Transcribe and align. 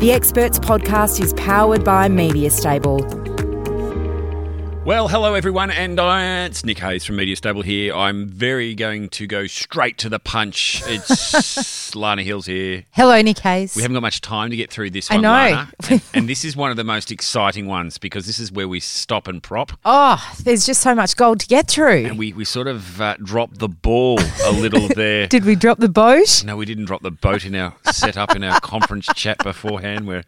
The 0.00 0.12
Experts 0.12 0.58
podcast 0.58 1.22
is 1.22 1.34
powered 1.34 1.84
by 1.84 2.08
Media 2.08 2.48
Stable. 2.48 3.29
Well, 4.90 5.06
hello 5.06 5.34
everyone, 5.34 5.70
and 5.70 6.00
uh, 6.00 6.46
it's 6.50 6.64
Nic 6.64 6.80
Hayes 6.80 7.04
from 7.04 7.14
Media 7.14 7.36
Stable 7.36 7.62
here. 7.62 7.94
I'm 7.94 8.26
very 8.26 8.74
going 8.74 9.08
to 9.10 9.28
go 9.28 9.46
straight 9.46 9.98
to 9.98 10.08
the 10.08 10.18
punch. 10.18 10.82
It's 10.84 11.94
Lanna 11.94 12.24
Hills 12.24 12.46
here. 12.46 12.82
Hello, 12.90 13.22
Nic 13.22 13.38
Hayes. 13.38 13.76
We 13.76 13.82
haven't 13.82 13.94
got 13.94 14.02
much 14.02 14.20
time 14.20 14.50
to 14.50 14.56
get 14.56 14.68
through 14.68 14.90
this 14.90 15.08
I 15.08 15.14
one, 15.14 15.22
know. 15.22 15.30
Lanna. 15.30 15.72
And, 15.88 16.02
and 16.14 16.28
this 16.28 16.44
is 16.44 16.56
one 16.56 16.72
of 16.72 16.76
the 16.76 16.82
most 16.82 17.12
exciting 17.12 17.68
ones 17.68 17.98
because 17.98 18.26
this 18.26 18.40
is 18.40 18.50
where 18.50 18.66
we 18.66 18.80
stop 18.80 19.28
and 19.28 19.40
prop. 19.40 19.70
oh, 19.84 20.28
there's 20.42 20.66
just 20.66 20.80
so 20.80 20.92
much 20.92 21.16
gold 21.16 21.38
to 21.38 21.46
get 21.46 21.68
through. 21.68 22.06
And 22.06 22.18
we, 22.18 22.32
we 22.32 22.44
sort 22.44 22.66
of 22.66 23.00
uh, 23.00 23.14
dropped 23.22 23.60
the 23.60 23.68
ball 23.68 24.18
a 24.44 24.50
little 24.50 24.88
there. 24.96 25.28
Did 25.28 25.44
we 25.44 25.54
drop 25.54 25.78
the 25.78 25.88
boat? 25.88 26.42
No, 26.44 26.56
we 26.56 26.64
didn't 26.64 26.86
drop 26.86 27.02
the 27.02 27.12
boat 27.12 27.44
in 27.44 27.54
our 27.54 27.76
setup 27.92 28.34
in 28.34 28.42
our 28.42 28.58
conference 28.58 29.06
chat 29.14 29.38
beforehand 29.38 30.08
where 30.08 30.24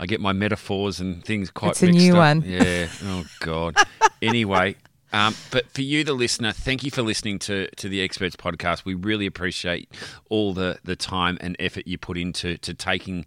I 0.00 0.06
get 0.06 0.20
my 0.20 0.32
metaphors 0.32 0.98
and 0.98 1.22
things 1.22 1.50
quite 1.50 1.72
It's 1.72 1.82
a 1.82 1.90
new 1.90 2.12
up. 2.14 2.18
one. 2.18 2.42
Yeah. 2.46 2.88
Oh 3.04 3.24
God. 3.40 3.76
anyway, 4.22 4.76
um, 5.12 5.34
but 5.50 5.68
for 5.70 5.82
you, 5.82 6.04
the 6.04 6.14
listener, 6.14 6.52
thank 6.52 6.84
you 6.84 6.90
for 6.90 7.02
listening 7.02 7.38
to 7.40 7.68
to 7.76 7.88
the 7.88 8.00
Experts 8.00 8.34
podcast. 8.34 8.86
We 8.86 8.94
really 8.94 9.26
appreciate 9.26 9.90
all 10.30 10.54
the 10.54 10.78
the 10.84 10.96
time 10.96 11.36
and 11.42 11.54
effort 11.58 11.86
you 11.86 11.98
put 11.98 12.16
into 12.16 12.56
to 12.58 12.72
taking 12.72 13.26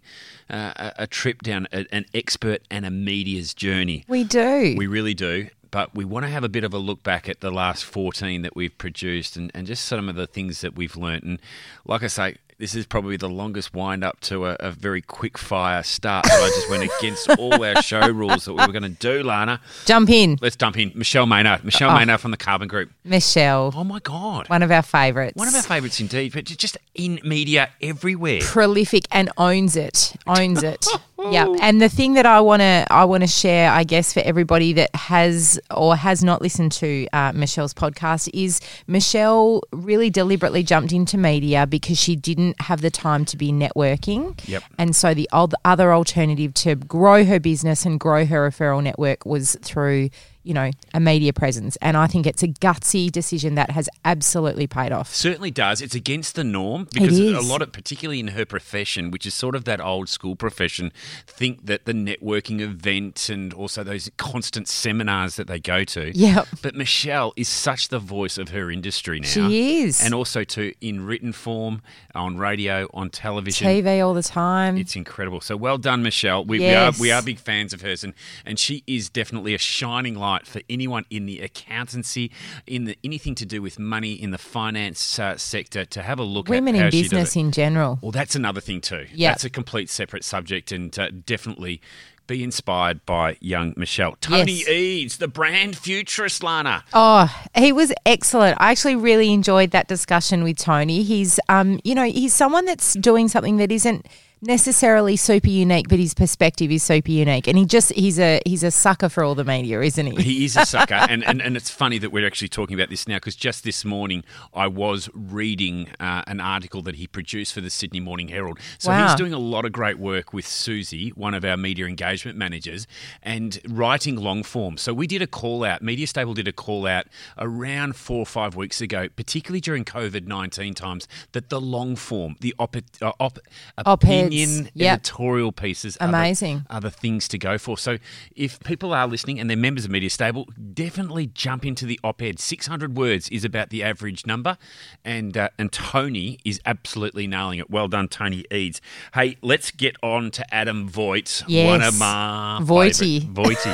uh, 0.50 0.72
a, 0.76 0.92
a 1.04 1.06
trip 1.06 1.42
down 1.42 1.68
a, 1.72 1.86
an 1.92 2.06
expert 2.12 2.62
and 2.70 2.84
a 2.84 2.90
media's 2.90 3.54
journey. 3.54 4.04
We 4.08 4.24
do. 4.24 4.74
We 4.76 4.88
really 4.88 5.14
do. 5.14 5.48
But 5.70 5.92
we 5.92 6.04
want 6.04 6.24
to 6.24 6.30
have 6.30 6.44
a 6.44 6.48
bit 6.48 6.62
of 6.62 6.72
a 6.72 6.78
look 6.78 7.02
back 7.02 7.28
at 7.28 7.40
the 7.40 7.50
last 7.50 7.84
14 7.84 8.42
that 8.42 8.54
we've 8.54 8.78
produced 8.78 9.36
and, 9.36 9.50
and 9.54 9.66
just 9.66 9.84
some 9.84 10.08
of 10.08 10.14
the 10.14 10.28
things 10.28 10.60
that 10.60 10.76
we've 10.76 10.96
learnt. 10.96 11.24
And 11.24 11.40
like 11.84 12.04
I 12.04 12.06
say, 12.06 12.36
this 12.58 12.74
is 12.74 12.86
probably 12.86 13.16
the 13.16 13.28
longest 13.28 13.74
wind 13.74 14.04
up 14.04 14.20
to 14.20 14.46
a, 14.46 14.56
a 14.60 14.70
very 14.70 15.00
quick 15.02 15.36
fire 15.38 15.82
start. 15.82 16.24
That 16.24 16.32
I 16.32 16.48
just 16.48 16.70
went 16.70 16.82
against 16.98 17.28
all 17.38 17.62
our 17.64 17.82
show 17.82 18.08
rules 18.12 18.44
that 18.44 18.52
we 18.54 18.64
were 18.66 18.72
going 18.72 18.82
to 18.84 18.88
do, 18.88 19.22
Lanna. 19.22 19.60
Jump 19.86 20.10
in. 20.10 20.38
Let's 20.40 20.56
dump 20.56 20.78
in 20.78 20.92
Michelle 20.94 21.26
Maynard. 21.26 21.64
Michelle 21.64 21.90
Oh. 21.90 21.94
Maynard 21.98 22.20
from 22.20 22.30
the 22.30 22.36
Carbon 22.36 22.68
Group. 22.68 22.90
Michelle, 23.04 23.72
Oh 23.76 23.84
my 23.84 23.98
God. 24.00 24.48
one 24.48 24.62
of 24.62 24.70
our 24.70 24.82
favourites. 24.82 25.36
One 25.36 25.48
of 25.48 25.54
our 25.54 25.62
favourites 25.62 26.00
indeed, 26.00 26.32
but 26.32 26.44
just 26.44 26.78
in 26.94 27.20
media 27.24 27.70
everywhere. 27.82 28.40
prolific 28.42 29.04
and 29.10 29.30
owns 29.36 29.74
it 29.76 30.14
owns 30.28 30.62
it 30.62 30.86
yeah 31.30 31.46
and 31.60 31.82
the 31.82 31.88
thing 31.88 32.14
that 32.14 32.24
i 32.24 32.40
want 32.40 32.60
to 32.60 32.86
i 32.90 33.04
want 33.04 33.22
to 33.22 33.26
share 33.26 33.70
i 33.72 33.82
guess 33.82 34.12
for 34.12 34.20
everybody 34.20 34.72
that 34.74 34.94
has 34.94 35.58
or 35.74 35.96
has 35.96 36.22
not 36.22 36.40
listened 36.40 36.70
to 36.70 37.06
uh, 37.12 37.32
michelle's 37.34 37.74
podcast 37.74 38.28
is 38.32 38.60
michelle 38.86 39.60
really 39.72 40.08
deliberately 40.08 40.62
jumped 40.62 40.92
into 40.92 41.18
media 41.18 41.66
because 41.66 41.98
she 41.98 42.14
didn't 42.14 42.43
have 42.60 42.80
the 42.82 42.90
time 42.90 43.24
to 43.24 43.36
be 43.36 43.50
networking 43.52 44.38
Yep. 44.46 44.62
and 44.78 44.94
so 44.94 45.14
the 45.14 45.28
old, 45.32 45.54
other 45.64 45.92
alternative 45.92 46.52
to 46.54 46.74
grow 46.74 47.24
her 47.24 47.40
business 47.40 47.86
and 47.86 47.98
grow 47.98 48.26
her 48.26 48.50
referral 48.50 48.82
network 48.82 49.24
was 49.24 49.56
through 49.62 50.10
you 50.44 50.54
know 50.54 50.70
a 50.92 51.00
media 51.00 51.32
presence 51.32 51.76
and 51.82 51.96
i 51.96 52.06
think 52.06 52.26
it's 52.26 52.42
a 52.42 52.48
gutsy 52.48 53.10
decision 53.10 53.54
that 53.54 53.70
has 53.70 53.88
absolutely 54.04 54.66
paid 54.66 54.92
off 54.92 55.12
Certainly 55.14 55.52
does. 55.52 55.80
It's 55.80 55.94
against 55.94 56.34
the 56.34 56.44
norm 56.44 56.86
because 56.92 57.18
a 57.18 57.40
lot 57.40 57.62
of, 57.62 57.72
particularly 57.72 58.20
in 58.20 58.28
her 58.28 58.44
profession, 58.44 59.10
which 59.10 59.24
is 59.24 59.32
sort 59.32 59.54
of 59.54 59.64
that 59.64 59.80
old 59.80 60.08
school 60.08 60.36
profession, 60.36 60.92
think 61.26 61.64
that 61.66 61.86
the 61.86 61.92
networking 61.92 62.60
event 62.60 63.28
and 63.28 63.54
also 63.54 63.82
those 63.82 64.10
constant 64.18 64.68
seminars 64.68 65.36
that 65.36 65.46
they 65.46 65.58
go 65.58 65.82
to. 65.84 66.16
Yeah. 66.16 66.44
But 66.62 66.74
Michelle 66.74 67.32
is 67.36 67.48
such 67.48 67.88
the 67.88 67.98
voice 67.98 68.36
of 68.38 68.50
her 68.50 68.70
industry 68.70 69.20
now. 69.20 69.28
She 69.28 69.82
is. 69.82 70.02
And 70.04 70.12
also 70.12 70.44
too 70.44 70.72
in 70.80 71.06
written 71.06 71.32
form, 71.32 71.80
on 72.14 72.36
radio, 72.36 72.88
on 72.92 73.08
television. 73.10 73.66
tv 73.66 74.04
all 74.04 74.14
the 74.14 74.22
time 74.22 74.76
It's 74.76 74.96
incredible. 74.96 75.40
So 75.40 75.56
well 75.56 75.78
done, 75.78 76.02
Michelle. 76.02 76.44
We, 76.44 76.60
Yes. 76.60 76.98
we 76.98 77.10
are 77.10 77.10
we 77.10 77.12
are 77.12 77.22
big 77.22 77.38
fans 77.38 77.72
of 77.72 77.80
hers, 77.82 78.04
and, 78.04 78.14
and 78.44 78.58
she 78.58 78.82
is 78.86 79.08
definitely 79.08 79.54
a 79.54 79.58
shining 79.58 80.14
light 80.14 80.33
for 80.46 80.60
anyone 80.68 81.04
in 81.10 81.26
the 81.26 81.40
accountancy, 81.40 82.30
in 82.66 82.84
the 82.84 82.98
anything 83.04 83.34
to 83.36 83.46
do 83.46 83.62
with 83.62 83.78
money 83.78 84.12
in 84.12 84.30
the 84.30 84.38
finance 84.38 85.18
uh, 85.18 85.36
sector 85.36 85.84
to 85.84 86.02
have 86.02 86.18
a 86.18 86.24
look 86.24 86.48
women 86.48 86.74
in 86.74 86.90
business 86.90 87.36
in 87.36 87.52
general. 87.52 87.98
Well, 88.02 88.10
that's 88.10 88.34
another 88.34 88.60
thing 88.60 88.80
too. 88.80 89.06
Yeah. 89.14 89.30
that's 89.30 89.44
a 89.44 89.50
complete 89.50 89.88
separate 89.90 90.24
subject, 90.24 90.72
and 90.72 90.96
uh, 90.98 91.10
definitely. 91.24 91.80
Be 92.26 92.42
inspired 92.42 93.04
by 93.04 93.36
young 93.42 93.74
Michelle. 93.76 94.16
Tony 94.18 94.52
Yes. 94.52 94.68
Eades, 94.70 95.16
the 95.18 95.28
brand 95.28 95.76
futurist, 95.76 96.42
Lanna. 96.42 96.82
Oh, 96.94 97.30
he 97.54 97.70
was 97.70 97.92
excellent. 98.06 98.56
I 98.58 98.70
actually 98.70 98.96
really 98.96 99.30
enjoyed 99.30 99.72
that 99.72 99.88
discussion 99.88 100.42
with 100.42 100.56
Tony. 100.56 101.02
He's, 101.02 101.38
um, 101.50 101.80
you 101.84 101.94
know, 101.94 102.04
he's 102.04 102.32
someone 102.32 102.64
that's 102.64 102.94
doing 102.94 103.28
something 103.28 103.58
that 103.58 103.70
isn't 103.70 104.06
necessarily 104.44 105.16
super 105.16 105.48
unique, 105.48 105.88
but 105.88 105.98
his 105.98 106.14
perspective 106.14 106.70
is 106.70 106.82
super 106.82 107.10
unique, 107.10 107.46
and 107.48 107.56
he 107.58 107.64
just 107.64 107.92
he's 107.92 108.18
a 108.18 108.40
he's 108.46 108.62
a 108.62 108.70
sucker 108.70 109.08
for 109.08 109.24
all 109.24 109.34
the 109.34 109.44
media, 109.44 109.80
isn't 109.80 110.06
he? 110.06 110.22
He 110.22 110.44
is 110.44 110.56
a 110.56 110.64
sucker, 110.74 110.94
and, 110.94 111.24
and, 111.24 111.40
and 111.42 111.56
it's 111.56 111.70
funny 111.70 111.98
that 111.98 112.10
we're 112.12 112.26
actually 112.26 112.48
talking 112.48 112.74
about 112.74 112.90
this 112.90 113.08
now 113.08 113.16
because 113.16 113.36
just 113.36 113.64
this 113.64 113.84
morning 113.84 114.24
I 114.52 114.66
was 114.66 115.08
reading 115.14 115.88
uh, 116.00 116.22
an 116.26 116.40
article 116.40 116.82
that 116.82 116.96
he 116.96 117.06
produced 117.06 117.52
for 117.54 117.60
the 117.60 117.70
Sydney 117.70 118.00
Morning 118.00 118.28
Herald. 118.28 118.58
So 118.78 118.90
Wow. 118.90 119.06
he's 119.06 119.14
doing 119.16 119.32
a 119.32 119.38
lot 119.38 119.64
of 119.64 119.72
great 119.72 119.98
work 119.98 120.32
with 120.32 120.46
Susie, 120.46 121.10
one 121.10 121.34
of 121.34 121.44
our 121.44 121.56
media 121.56 121.86
engagement 121.86 122.36
managers, 122.38 122.86
and 123.22 123.58
writing 123.68 124.16
long 124.16 124.42
form. 124.42 124.76
So 124.76 124.92
we 124.92 125.06
did 125.06 125.22
a 125.22 125.26
call 125.26 125.64
out, 125.64 125.82
Media 125.82 126.06
Stable 126.06 126.34
did 126.34 126.46
a 126.48 126.52
call 126.52 126.86
out 126.86 127.06
around 127.38 127.96
four 127.96 128.18
or 128.20 128.26
five 128.26 128.54
weeks 128.56 128.80
ago, 128.80 129.08
particularly 129.16 129.60
during 129.60 129.84
COVID 129.84 130.26
19 130.26 130.74
times, 130.74 131.08
that 131.32 131.48
the 131.48 131.60
long 131.60 131.96
form, 131.96 132.36
the 132.40 132.54
op- 132.58 132.76
uh, 133.00 133.12
op- 133.20 133.38
Op-eds, 133.78 134.04
opinion 134.04 134.33
yep. 134.74 134.94
editorial 134.94 135.52
pieces 135.52 135.96
Amazing. 136.00 136.06
are 136.08 136.10
the- 136.10 136.16
Amazing. 136.24 136.66
other 136.70 136.90
things 136.90 137.28
to 137.28 137.38
go 137.38 137.58
for. 137.58 137.76
So 137.78 137.98
if 138.36 138.60
people 138.60 138.92
are 138.92 139.06
listening 139.06 139.38
and 139.40 139.48
they're 139.48 139.56
members 139.56 139.84
of 139.84 139.90
Media 139.90 140.10
Stable, 140.10 140.48
definitely 140.72 141.26
jump 141.26 141.64
into 141.64 141.86
the 141.86 141.98
op-ed. 142.02 142.38
600 142.40 142.96
words 142.96 143.28
is 143.28 143.44
about 143.44 143.70
the 143.70 143.82
average 143.82 144.26
number, 144.26 144.56
and 145.04 145.36
uh, 145.36 145.48
and 145.58 145.72
Tony 145.72 146.38
is 146.44 146.60
absolutely 146.66 147.26
nailing 147.26 147.58
it. 147.58 147.70
Well 147.70 147.88
done, 147.88 148.08
Tony 148.08 148.44
Eades. 148.50 148.80
Hey, 149.14 149.36
let's 149.42 149.70
get 149.70 149.96
on 150.02 150.30
to 150.32 150.54
Adam 150.54 150.88
Voigt, 150.88 151.42
one 151.46 151.50
Yes. 151.52 151.88
of 151.94 151.98
my 151.98 152.58
favourite- 152.60 153.22
Voighty. 153.24 153.70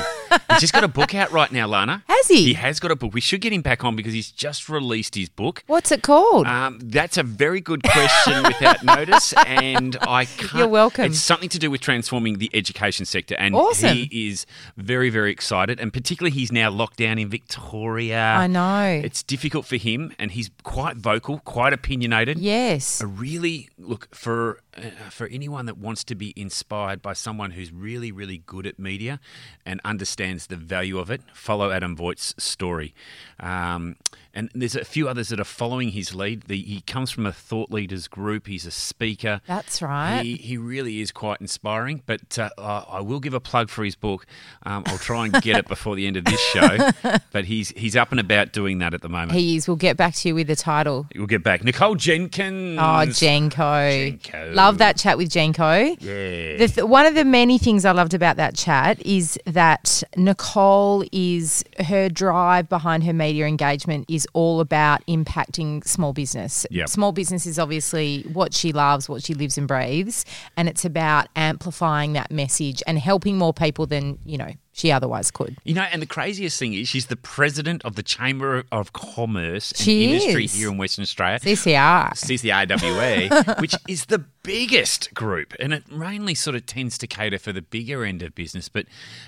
he's 0.50 0.60
just 0.60 0.72
got 0.72 0.84
a 0.84 0.88
book 0.88 1.14
out 1.14 1.30
right 1.32 1.50
now, 1.52 1.66
Lanna. 1.66 2.02
Has 2.08 2.28
he? 2.28 2.44
He 2.46 2.52
has 2.54 2.80
got 2.80 2.90
a 2.90 2.96
book. 2.96 3.14
We 3.14 3.20
should 3.20 3.40
get 3.40 3.52
him 3.52 3.62
back 3.62 3.84
on 3.84 3.96
because 3.96 4.12
he's 4.12 4.30
just 4.30 4.68
released 4.68 5.14
his 5.14 5.28
book. 5.28 5.64
What's 5.66 5.90
it 5.90 6.02
called? 6.02 6.46
Um, 6.46 6.78
that's 6.82 7.16
a 7.16 7.22
very 7.22 7.60
good 7.60 7.82
question 7.82 8.42
without 8.42 8.82
notice, 8.84 9.32
and 9.34 9.96
I 10.02 10.24
can't. 10.26 10.49
You're 10.58 10.68
welcome. 10.68 11.04
It's 11.06 11.20
something 11.20 11.48
to 11.50 11.58
do 11.58 11.70
with 11.70 11.80
transforming 11.80 12.38
the 12.38 12.50
education 12.54 13.06
sector, 13.06 13.34
and 13.38 13.54
Awesome. 13.54 13.96
he 13.96 14.28
is 14.28 14.46
very, 14.76 15.10
very 15.10 15.30
excited. 15.32 15.78
And 15.80 15.92
particularly, 15.92 16.34
he's 16.36 16.52
now 16.52 16.70
locked 16.70 16.96
down 16.98 17.18
in 17.18 17.28
Victoria. 17.28 18.20
I 18.38 18.46
know. 18.46 19.00
It's 19.04 19.22
difficult 19.22 19.66
for 19.66 19.76
him, 19.76 20.12
and 20.18 20.30
he's 20.32 20.50
quite 20.62 20.96
vocal, 20.96 21.38
quite 21.40 21.72
opinionated. 21.72 22.38
yes. 22.38 23.00
A 23.00 23.06
really 23.06 23.68
look 23.78 24.14
for 24.14 24.60
uh, 24.76 24.82
for 25.10 25.26
anyone 25.28 25.66
that 25.66 25.76
wants 25.78 26.04
to 26.04 26.14
be 26.14 26.32
inspired 26.36 27.02
by 27.02 27.12
someone 27.12 27.50
who's 27.52 27.72
really, 27.72 28.12
really 28.12 28.38
good 28.46 28.66
at 28.66 28.78
media 28.78 29.18
and 29.66 29.80
understands 29.84 30.46
the 30.46 30.56
value 30.56 30.98
of 30.98 31.10
it. 31.10 31.20
Follow 31.34 31.70
Adam 31.70 31.96
Voigt's 31.96 32.34
story, 32.38 32.94
um, 33.40 33.96
and 34.32 34.50
there's 34.54 34.76
a 34.76 34.84
few 34.84 35.08
others 35.08 35.28
that 35.30 35.40
are 35.40 35.44
following 35.44 35.90
his 35.90 36.14
lead. 36.14 36.42
The, 36.42 36.60
he 36.62 36.80
comes 36.82 37.10
from 37.10 37.26
a 37.26 37.32
thought 37.32 37.70
leaders 37.70 38.06
group. 38.08 38.46
He's 38.46 38.64
a 38.66 38.70
speaker. 38.70 39.40
That's 39.46 39.82
right. 39.82 40.22
He, 40.22 40.36
he 40.40 40.56
really 40.56 41.00
is 41.00 41.12
quite 41.12 41.40
inspiring. 41.40 42.02
But 42.06 42.38
uh, 42.38 42.50
I 42.58 43.00
will 43.00 43.20
give 43.20 43.34
a 43.34 43.40
plug 43.40 43.68
for 43.70 43.84
his 43.84 43.94
book. 43.96 44.26
Um, 44.64 44.82
I'll 44.86 44.98
try 44.98 45.26
and 45.26 45.42
get 45.42 45.56
it 45.56 45.68
before 45.68 45.96
the 45.96 46.06
end 46.06 46.16
of 46.16 46.24
this 46.24 46.40
show. 46.40 46.90
But 47.32 47.44
he's 47.44 47.68
he's 47.70 47.94
up 47.94 48.10
and 48.10 48.18
about 48.18 48.52
doing 48.52 48.78
that 48.78 48.92
at 48.92 49.02
the 49.02 49.08
moment. 49.08 49.32
He 49.32 49.56
is. 49.56 49.68
We'll 49.68 49.76
get 49.76 49.96
back 49.96 50.14
to 50.14 50.28
you 50.28 50.34
with 50.34 50.48
the 50.48 50.56
title. 50.56 51.06
we'll 51.14 51.26
get 51.26 51.44
back. 51.44 51.62
Nicolle 51.62 51.94
Jenkins. 51.96 52.76
Oh, 52.78 53.06
Jenko. 53.06 54.18
Jenko. 54.20 54.54
Love 54.54 54.78
that 54.78 54.96
chat 54.96 55.16
with 55.16 55.28
Jenko. 55.28 55.96
Yeah. 56.00 56.56
The 56.56 56.68
th- 56.68 56.86
one 56.86 57.06
of 57.06 57.14
the 57.14 57.24
many 57.24 57.56
things 57.58 57.84
I 57.84 57.92
loved 57.92 58.14
about 58.14 58.36
that 58.36 58.56
chat 58.56 59.04
is 59.06 59.38
that 59.46 60.02
Nicolle 60.16 61.04
is 61.12 61.64
her 61.78 62.08
drive 62.08 62.68
behind 62.68 63.04
her 63.04 63.12
media 63.12 63.46
engagement 63.46 64.06
is 64.08 64.26
all 64.32 64.60
about 64.60 65.04
impacting 65.06 65.86
small 65.86 66.12
business. 66.12 66.66
Yep. 66.70 66.88
Small 66.88 67.12
business 67.12 67.46
is 67.46 67.58
obviously 67.58 68.22
what 68.32 68.54
she 68.54 68.72
loves, 68.72 69.08
what 69.08 69.22
she 69.22 69.34
lives 69.34 69.56
and 69.58 69.68
breathes, 69.68 70.19
and 70.56 70.68
it's 70.68 70.84
about 70.84 71.28
amplifying 71.36 72.12
that 72.14 72.30
message 72.30 72.82
and 72.86 72.98
helping 72.98 73.38
more 73.38 73.52
people 73.52 73.86
than, 73.86 74.18
you 74.24 74.38
know, 74.38 74.52
she 74.72 74.92
otherwise 74.92 75.30
could. 75.30 75.56
You 75.64 75.74
know, 75.74 75.82
and 75.82 76.00
the 76.00 76.06
craziest 76.06 76.58
thing 76.58 76.74
is 76.74 76.88
she's 76.88 77.06
the 77.06 77.16
president 77.16 77.84
of 77.84 77.96
the 77.96 78.02
Chamber 78.02 78.64
of 78.70 78.92
Commerce 78.92 79.72
and 79.72 79.80
She 79.80 80.04
Industry 80.06 80.44
is. 80.44 80.54
here 80.54 80.70
in 80.70 80.76
Western 80.78 81.02
Australia. 81.02 81.40
CCI. 81.40 82.12
CCIWA, 82.14 83.60
which 83.60 83.74
is 83.88 84.06
the 84.06 84.24
biggest 84.42 85.12
group, 85.14 85.54
and 85.60 85.72
it 85.72 85.90
mainly 85.90 86.34
sort 86.34 86.56
of 86.56 86.64
tends 86.66 86.96
to 86.98 87.06
cater 87.06 87.38
for 87.38 87.52
the 87.52 87.62
bigger 87.62 88.04
end 88.04 88.22
of 88.22 88.34
business. 88.34 88.68
But 88.68 88.86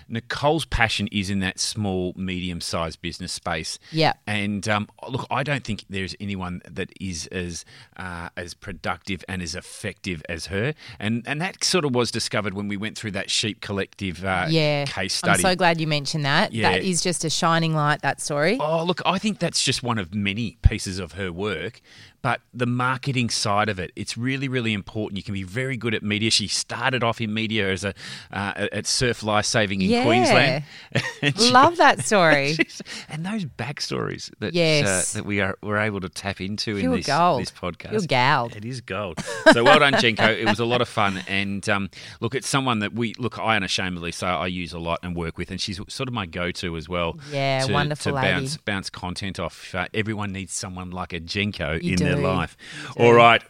Nicolle's 0.08 0.64
passion 0.64 1.08
is 1.12 1.28
in 1.30 1.40
that 1.40 1.58
small, 1.60 2.12
medium-sized 2.16 3.00
business 3.02 3.32
space. 3.32 3.78
Yep. 3.90 4.18
And 4.26 4.68
um, 4.68 4.88
look, 5.08 5.26
I 5.30 5.42
don't 5.42 5.64
think 5.64 5.84
there's 5.90 6.14
anyone 6.20 6.62
that 6.70 6.90
is 7.00 7.26
as 7.28 7.64
uh, 7.96 8.28
as 8.36 8.54
productive 8.54 9.24
and 9.28 9.42
as 9.42 9.54
effective 9.54 10.22
as 10.28 10.46
her. 10.46 10.74
And 10.98 11.22
and 11.26 11.40
that 11.40 11.62
sort 11.64 11.84
of 11.84 11.94
was 11.94 12.10
discovered 12.10 12.54
when 12.54 12.68
we 12.68 12.76
went 12.76 12.96
through 12.96 13.12
that 13.12 13.30
Sheep 13.30 13.60
Collective 13.60 14.24
uh, 14.24 14.46
Yeah. 14.48 14.84
case 14.86 15.20
I'm 15.22 15.31
study. 15.34 15.48
I'm 15.48 15.52
so 15.52 15.56
glad 15.56 15.80
you 15.80 15.86
mentioned 15.86 16.24
that. 16.24 16.52
Yeah. 16.52 16.72
That 16.72 16.82
is 16.82 17.02
just 17.02 17.24
a 17.24 17.30
shining 17.30 17.74
light, 17.74 18.02
that 18.02 18.20
story. 18.20 18.58
Oh, 18.60 18.84
look, 18.84 19.00
I 19.04 19.18
think 19.18 19.38
that's 19.38 19.62
just 19.62 19.82
one 19.82 19.98
of 19.98 20.14
many 20.14 20.58
pieces 20.62 20.98
of 20.98 21.12
her 21.12 21.32
work. 21.32 21.80
But 22.22 22.40
the 22.54 22.66
marketing 22.66 23.30
side 23.30 23.68
of 23.68 23.80
it, 23.80 23.90
it's 23.96 24.16
really, 24.16 24.46
really 24.48 24.72
important. 24.72 25.16
You 25.16 25.24
can 25.24 25.34
be 25.34 25.42
very 25.42 25.76
good 25.76 25.92
at 25.94 26.02
media. 26.04 26.30
She 26.30 26.46
started 26.46 27.02
off 27.02 27.20
in 27.20 27.34
media 27.34 27.70
as 27.72 27.82
a 27.84 27.94
uh, 28.32 28.68
at 28.72 28.86
Surf 28.86 29.22
Life 29.24 29.44
Saving 29.44 29.82
in 29.82 29.90
Yeah. 29.90 30.04
Queensland. 30.04 30.64
She- 31.36 31.50
Love 31.50 31.76
that 31.78 32.00
story. 32.04 32.56
and 33.08 33.24
those 33.26 33.44
backstories 33.44 34.30
that 34.40 34.54
Yes. 34.54 35.14
uh, 35.14 35.18
that 35.18 35.24
we 35.26 35.40
are 35.40 35.56
we're 35.62 35.78
able 35.78 36.00
to 36.00 36.08
tap 36.08 36.40
into 36.40 36.76
in 36.76 36.90
this, 36.92 37.06
gold. 37.06 37.40
this 37.42 37.50
podcast. 37.50 37.90
Pure 37.90 38.02
gold. 38.08 38.56
It 38.56 38.64
is 38.64 38.80
gold. 38.80 39.18
So 39.52 39.64
well 39.64 39.78
done, 39.80 39.94
Jenko. 39.94 40.28
It 40.38 40.46
was 40.48 40.60
a 40.60 40.64
lot 40.64 40.80
of 40.80 40.88
fun. 40.88 41.22
And 41.28 41.68
um, 41.68 41.90
look, 42.20 42.34
it's 42.34 42.48
someone 42.48 42.78
that 42.80 42.92
we 42.92 43.14
look. 43.18 43.38
I 43.38 43.56
unashamedly 43.56 44.12
say 44.12 44.26
I 44.28 44.46
use 44.46 44.72
a 44.72 44.78
lot 44.78 45.00
and 45.02 45.16
work 45.16 45.38
with, 45.38 45.50
and 45.50 45.60
she's 45.60 45.80
sort 45.88 46.08
of 46.08 46.14
my 46.14 46.26
go-to 46.26 46.76
as 46.76 46.88
well. 46.88 47.18
Yeah, 47.32 47.66
to, 47.66 47.72
wonderful 47.72 48.12
to 48.12 48.16
lady. 48.16 48.28
bounce 48.28 48.56
bounce 48.58 48.90
content 48.90 49.40
off. 49.40 49.74
Uh, 49.74 49.86
everyone 49.94 50.30
needs 50.32 50.52
someone 50.52 50.90
like 50.92 51.12
a 51.12 51.20
Jenko 51.20 51.82
You 51.82 51.92
in 51.92 51.96
their 51.96 52.11
do. 52.16 52.22
life. 52.22 52.56
All 52.96 53.12
right. 53.12 53.42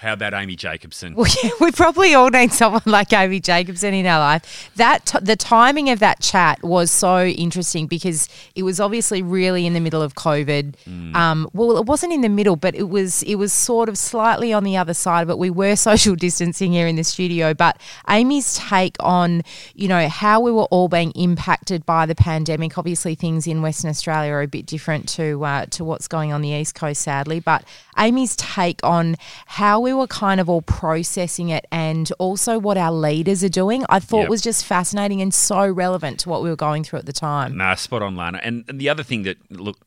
How 0.00 0.14
about 0.14 0.32
Amy 0.32 0.56
Jacobson? 0.56 1.14
Well, 1.14 1.30
yeah, 1.42 1.50
we 1.60 1.72
probably 1.72 2.14
all 2.14 2.30
need 2.30 2.52
someone 2.52 2.80
like 2.86 3.12
Amy 3.12 3.38
Jacobson 3.38 3.92
in 3.92 4.06
our 4.06 4.18
life. 4.18 4.70
That 4.76 5.04
t- 5.04 5.18
the 5.20 5.36
timing 5.36 5.90
of 5.90 5.98
that 5.98 6.20
chat 6.20 6.62
was 6.62 6.90
so 6.90 7.26
interesting 7.26 7.86
because 7.86 8.26
it 8.54 8.62
was 8.62 8.80
obviously 8.80 9.20
really 9.20 9.66
in 9.66 9.74
the 9.74 9.80
middle 9.80 10.00
of 10.00 10.14
COVID. 10.14 10.74
Mm. 10.88 11.14
Um, 11.14 11.50
well, 11.52 11.76
it 11.76 11.84
wasn't 11.84 12.14
in 12.14 12.22
the 12.22 12.30
middle, 12.30 12.56
but 12.56 12.74
it 12.74 12.88
was 12.88 13.22
it 13.24 13.34
was 13.34 13.52
sort 13.52 13.90
of 13.90 13.98
slightly 13.98 14.54
on 14.54 14.64
the 14.64 14.74
other 14.74 14.94
side 14.94 15.20
of 15.20 15.28
it. 15.28 15.36
We 15.36 15.50
were 15.50 15.76
social 15.90 16.14
distancing 16.14 16.72
here 16.72 16.86
in 16.86 16.96
the 16.96 17.04
studio, 17.04 17.52
but 17.52 17.78
Amy's 18.08 18.54
take 18.54 18.96
on 19.00 19.42
you 19.74 19.86
know 19.86 20.08
how 20.08 20.40
we 20.40 20.50
were 20.50 20.64
all 20.64 20.88
being 20.88 21.10
impacted 21.10 21.84
by 21.84 22.06
the 22.06 22.14
pandemic. 22.14 22.78
Obviously, 22.78 23.14
things 23.14 23.46
in 23.46 23.60
Western 23.60 23.90
Australia 23.90 24.32
are 24.32 24.42
a 24.42 24.48
bit 24.48 24.64
different 24.64 25.10
to 25.10 25.44
uh, 25.44 25.66
to 25.66 25.84
what's 25.84 26.08
going 26.08 26.32
on 26.32 26.40
the 26.40 26.48
east 26.48 26.74
coast, 26.74 27.02
sadly. 27.02 27.38
But 27.38 27.64
Amy's 28.00 28.34
take 28.36 28.80
on 28.82 29.16
how 29.46 29.78
we 29.80 29.92
were 29.92 30.06
kind 30.06 30.40
of 30.40 30.48
all 30.48 30.62
processing 30.62 31.50
it 31.50 31.66
and 31.70 32.10
also 32.18 32.58
what 32.58 32.78
our 32.78 32.92
leaders 32.92 33.44
are 33.44 33.48
doing, 33.50 33.84
I 33.88 34.00
thought 34.00 34.20
Yep. 34.22 34.28
was 34.30 34.40
just 34.42 34.64
fascinating 34.64 35.20
and 35.20 35.32
so 35.34 35.68
relevant 35.68 36.18
to 36.20 36.28
what 36.28 36.42
we 36.42 36.48
were 36.48 36.56
going 36.56 36.82
through 36.84 37.00
at 37.00 37.06
the 37.06 37.12
time. 37.12 37.56
Nah, 37.56 37.74
spot 37.74 38.02
on, 38.02 38.16
Lanna. 38.16 38.40
And, 38.42 38.64
and 38.68 38.80
the 38.80 38.88
other 38.88 39.02
thing 39.02 39.22
that 39.24 39.36
look 39.50 39.78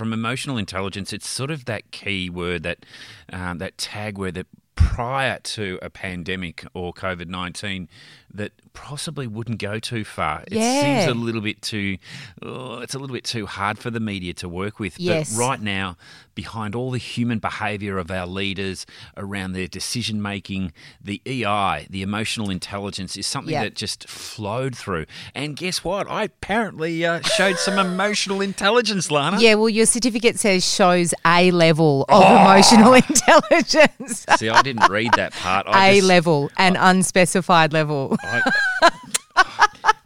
from 0.00 0.14
emotional 0.14 0.56
intelligence, 0.56 1.12
it's 1.12 1.28
sort 1.28 1.50
of 1.50 1.66
that 1.66 1.90
key 1.90 2.30
word 2.30 2.62
that 2.62 2.86
um, 3.30 3.58
that 3.58 3.76
tag 3.76 4.16
word 4.16 4.32
that 4.32 4.46
prior 4.74 5.38
to 5.40 5.78
a 5.82 5.90
pandemic 5.90 6.64
or 6.72 6.94
COVID 6.94 7.28
nineteen 7.28 7.86
that 8.32 8.52
possibly 8.72 9.26
wouldn't 9.26 9.58
go 9.58 9.80
too 9.80 10.04
far. 10.04 10.44
It 10.46 10.52
Yeah. 10.52 11.00
seems 11.04 11.10
a 11.10 11.18
little 11.18 11.40
bit 11.40 11.60
too. 11.60 11.98
Oh, 12.40 12.78
it's 12.78 12.94
a 12.94 12.98
little 13.00 13.12
bit 13.14 13.24
too 13.24 13.44
hard 13.46 13.76
for 13.76 13.90
the 13.90 13.98
media 13.98 14.32
to 14.34 14.48
work 14.48 14.78
with. 14.78 15.00
Yes. 15.00 15.34
But 15.34 15.40
right 15.40 15.60
now, 15.60 15.96
behind 16.36 16.76
all 16.76 16.92
the 16.92 16.98
human 16.98 17.40
behaviour 17.40 17.98
of 17.98 18.08
our 18.08 18.28
leaders 18.28 18.86
around 19.16 19.52
their 19.52 19.66
decision 19.66 20.22
making, 20.22 20.72
the 21.02 21.20
EI, 21.26 21.88
the 21.90 22.02
emotional 22.02 22.50
intelligence, 22.50 23.16
is 23.16 23.26
something 23.26 23.52
that 23.52 23.74
just 23.74 24.08
flowed 24.08 24.76
through. 24.78 25.06
And 25.34 25.56
guess 25.56 25.82
what? 25.82 26.08
I 26.08 26.22
apparently 26.22 27.04
uh, 27.04 27.22
showed 27.22 27.58
some 27.58 27.80
emotional 27.84 28.40
intelligence, 28.40 29.10
Lanna. 29.10 29.40
Yeah, 29.40 29.54
well, 29.54 29.68
your 29.68 29.86
certificate 29.90 30.38
says 30.38 30.64
shows 30.64 31.12
A 31.26 31.50
level 31.50 32.04
of 32.08 32.22
Oh. 32.24 32.40
emotional 32.42 32.94
intelligence. 33.50 34.24
See, 34.38 34.48
I 34.48 34.62
didn't 34.62 34.88
read 34.90 35.10
that 35.16 35.32
part. 35.32 35.66
I 35.68 35.88
A 35.88 35.94
just- 35.96 36.06
level, 36.08 36.50
an 36.56 36.76
unspecified 36.76 37.72
level. 37.72 38.16
I, 38.22 38.40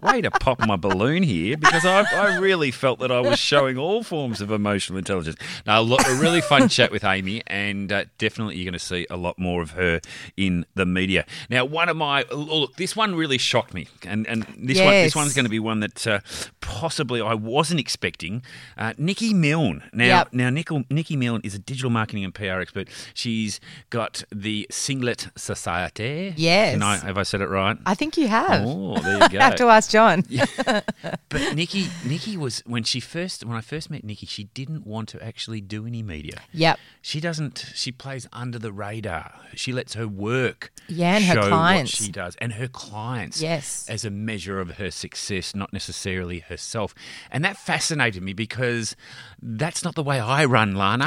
way 0.04 0.20
to 0.20 0.30
pop 0.30 0.60
my 0.66 0.76
balloon 0.76 1.22
here 1.22 1.56
because 1.56 1.84
I, 1.84 2.02
I 2.02 2.38
really 2.38 2.70
felt 2.70 2.98
that 3.00 3.10
I 3.10 3.20
was 3.20 3.38
showing 3.38 3.78
all 3.78 4.02
forms 4.02 4.40
of 4.40 4.50
emotional 4.50 4.98
intelligence. 4.98 5.36
Now, 5.66 5.80
look, 5.80 6.00
a 6.06 6.14
really 6.14 6.40
fun 6.40 6.68
chat 6.68 6.90
with 6.92 7.04
Amy, 7.04 7.42
and 7.46 7.90
uh, 7.90 8.04
definitely 8.18 8.56
you're 8.56 8.64
going 8.64 8.72
to 8.78 8.78
see 8.78 9.06
a 9.10 9.16
lot 9.16 9.38
more 9.38 9.62
of 9.62 9.72
her 9.72 10.00
in 10.36 10.66
the 10.74 10.86
media. 10.86 11.24
Now, 11.50 11.64
one 11.64 11.88
of 11.88 11.96
my 11.96 12.24
look, 12.32 12.76
this 12.76 12.94
one 12.94 13.14
really 13.14 13.38
shocked 13.38 13.74
me, 13.74 13.88
and 14.06 14.26
and 14.26 14.42
this 14.58 14.78
one 14.78 14.90
this 14.90 15.14
Yes. 15.14 15.16
one's 15.16 15.34
going 15.34 15.44
to 15.46 15.50
be 15.50 15.58
one 15.60 15.80
that 15.80 16.06
uh, 16.06 16.20
possibly 16.60 17.20
I 17.20 17.34
wasn't 17.34 17.80
expecting. 17.80 18.42
Uh, 18.76 18.92
Nikki 18.98 19.32
Milne. 19.34 19.82
Now, 19.92 20.04
Yep. 20.04 20.32
now 20.32 20.50
Nikki 20.50 21.16
Milne 21.16 21.40
is 21.44 21.54
a 21.54 21.58
digital 21.58 21.90
marketing 21.90 22.24
and 22.24 22.34
PR 22.34 22.60
expert. 22.60 22.88
She's 23.14 23.60
got 23.90 24.24
the 24.30 24.66
Singlet 24.70 25.28
Society. 25.36 26.34
Yes. 26.36 26.80
I, 26.80 26.96
have 26.98 27.18
I 27.18 27.22
said 27.22 27.40
it 27.40 27.48
right? 27.48 27.76
I 27.86 27.94
think 27.94 28.16
you 28.16 28.28
have. 28.28 28.62
Oh, 28.66 28.98
there 29.00 29.22
you 29.22 29.28
go. 29.30 29.38
have 29.40 29.54
to 29.56 29.66
ask 29.68 29.90
John. 29.94 30.24
But 31.28 31.54
Nikki, 31.54 31.88
Nikki 32.04 32.36
was 32.36 32.62
when 32.64 32.84
she 32.84 33.00
first 33.00 33.44
when 33.44 33.56
I 33.56 33.60
first 33.60 33.90
met 33.90 34.04
Nikki, 34.04 34.26
she 34.26 34.44
didn't 34.44 34.86
want 34.86 35.08
to 35.10 35.24
actually 35.24 35.60
do 35.60 35.84
any 35.86 36.02
media. 36.02 36.42
Yep. 36.52 36.78
She 37.02 37.20
doesn't. 37.20 37.72
She 37.74 37.90
plays 37.90 38.28
under 38.32 38.58
the 38.58 38.72
radar. 38.72 39.34
She 39.54 39.72
lets 39.72 39.94
her 39.94 40.06
work. 40.06 40.72
Yeah, 40.88 41.16
and 41.16 41.24
her 41.24 41.34
show 41.34 41.48
clients. 41.48 42.00
What 42.00 42.06
she 42.06 42.12
does, 42.12 42.36
and 42.36 42.52
her 42.52 42.68
clients. 42.68 43.42
Yes. 43.42 43.86
As 43.88 44.04
a 44.04 44.10
measure 44.10 44.60
of 44.60 44.76
her 44.76 44.92
success, 44.92 45.54
not 45.56 45.72
necessarily 45.72 46.38
herself. 46.38 46.94
And 47.32 47.44
that 47.44 47.56
fascinated 47.56 48.22
me 48.22 48.32
because 48.32 48.94
that's 49.42 49.82
not 49.82 49.96
the 49.96 50.04
way 50.04 50.20
I 50.20 50.44
run, 50.44 50.76
Lanna. 50.76 51.06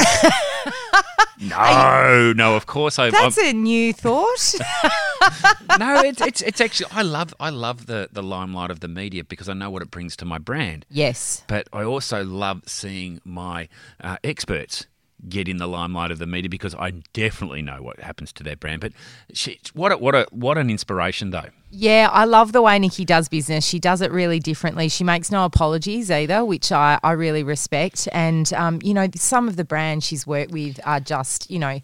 no, 1.39 2.33
no. 2.35 2.55
Of 2.55 2.65
course, 2.65 2.99
I. 2.99 3.11
That's 3.11 3.37
a 3.37 3.53
new 3.53 3.93
thought. 3.93 4.55
no, 5.79 6.01
it's, 6.01 6.21
it's 6.21 6.41
it's 6.41 6.61
actually 6.61 6.91
I 6.91 7.01
love 7.01 7.33
I 7.39 7.49
love 7.49 7.85
the 7.85 8.09
the 8.11 8.23
limelight 8.23 8.71
of 8.71 8.76
the 8.79 8.87
media 8.87 9.23
because 9.23 9.49
I 9.49 9.53
know 9.53 9.69
what 9.69 9.81
it 9.81 9.91
brings 9.91 10.15
to 10.17 10.25
my 10.25 10.37
brand. 10.37 10.85
yes. 10.89 11.43
But 11.47 11.67
I 11.73 11.83
also 11.83 12.23
love 12.23 12.63
seeing 12.65 13.21
my 13.23 13.69
uh, 14.01 14.17
experts 14.23 14.87
get 15.27 15.47
in 15.47 15.57
the 15.57 15.67
limelight 15.67 16.11
of 16.11 16.19
the 16.19 16.27
media 16.27 16.49
because 16.49 16.75
I 16.75 16.91
definitely 17.13 17.61
know 17.61 17.81
what 17.81 17.99
happens 17.99 18.31
to 18.33 18.43
their 18.43 18.55
brand. 18.55 18.81
But 18.81 18.93
she, 19.33 19.59
what 19.73 19.91
a, 19.91 19.97
what 19.97 20.15
a 20.15 20.27
what 20.31 20.57
an 20.57 20.69
inspiration 20.69 21.31
though. 21.31 21.49
Yeah, 21.69 22.09
I 22.11 22.25
love 22.25 22.53
the 22.53 22.61
way 22.61 22.79
Nikki 22.79 23.03
does 23.03 23.27
business. 23.27 23.65
She 23.65 23.79
does 23.79 24.01
it 24.01 24.11
really 24.11 24.39
differently. 24.39 24.87
She 24.87 25.03
makes 25.03 25.31
no 25.31 25.43
apologies 25.43 26.09
either, 26.09 26.45
which 26.45 26.71
I, 26.71 26.97
I 27.03 27.11
really 27.11 27.43
respect. 27.43 28.07
And, 28.13 28.51
um, 28.53 28.79
you 28.81 28.93
know, 28.93 29.07
some 29.15 29.49
of 29.49 29.57
the 29.57 29.65
brands 29.65 30.05
she's 30.05 30.25
worked 30.25 30.51
with 30.51 30.79
are 30.85 31.01
just, 31.01 31.51
you 31.51 31.59
know, 31.59 31.81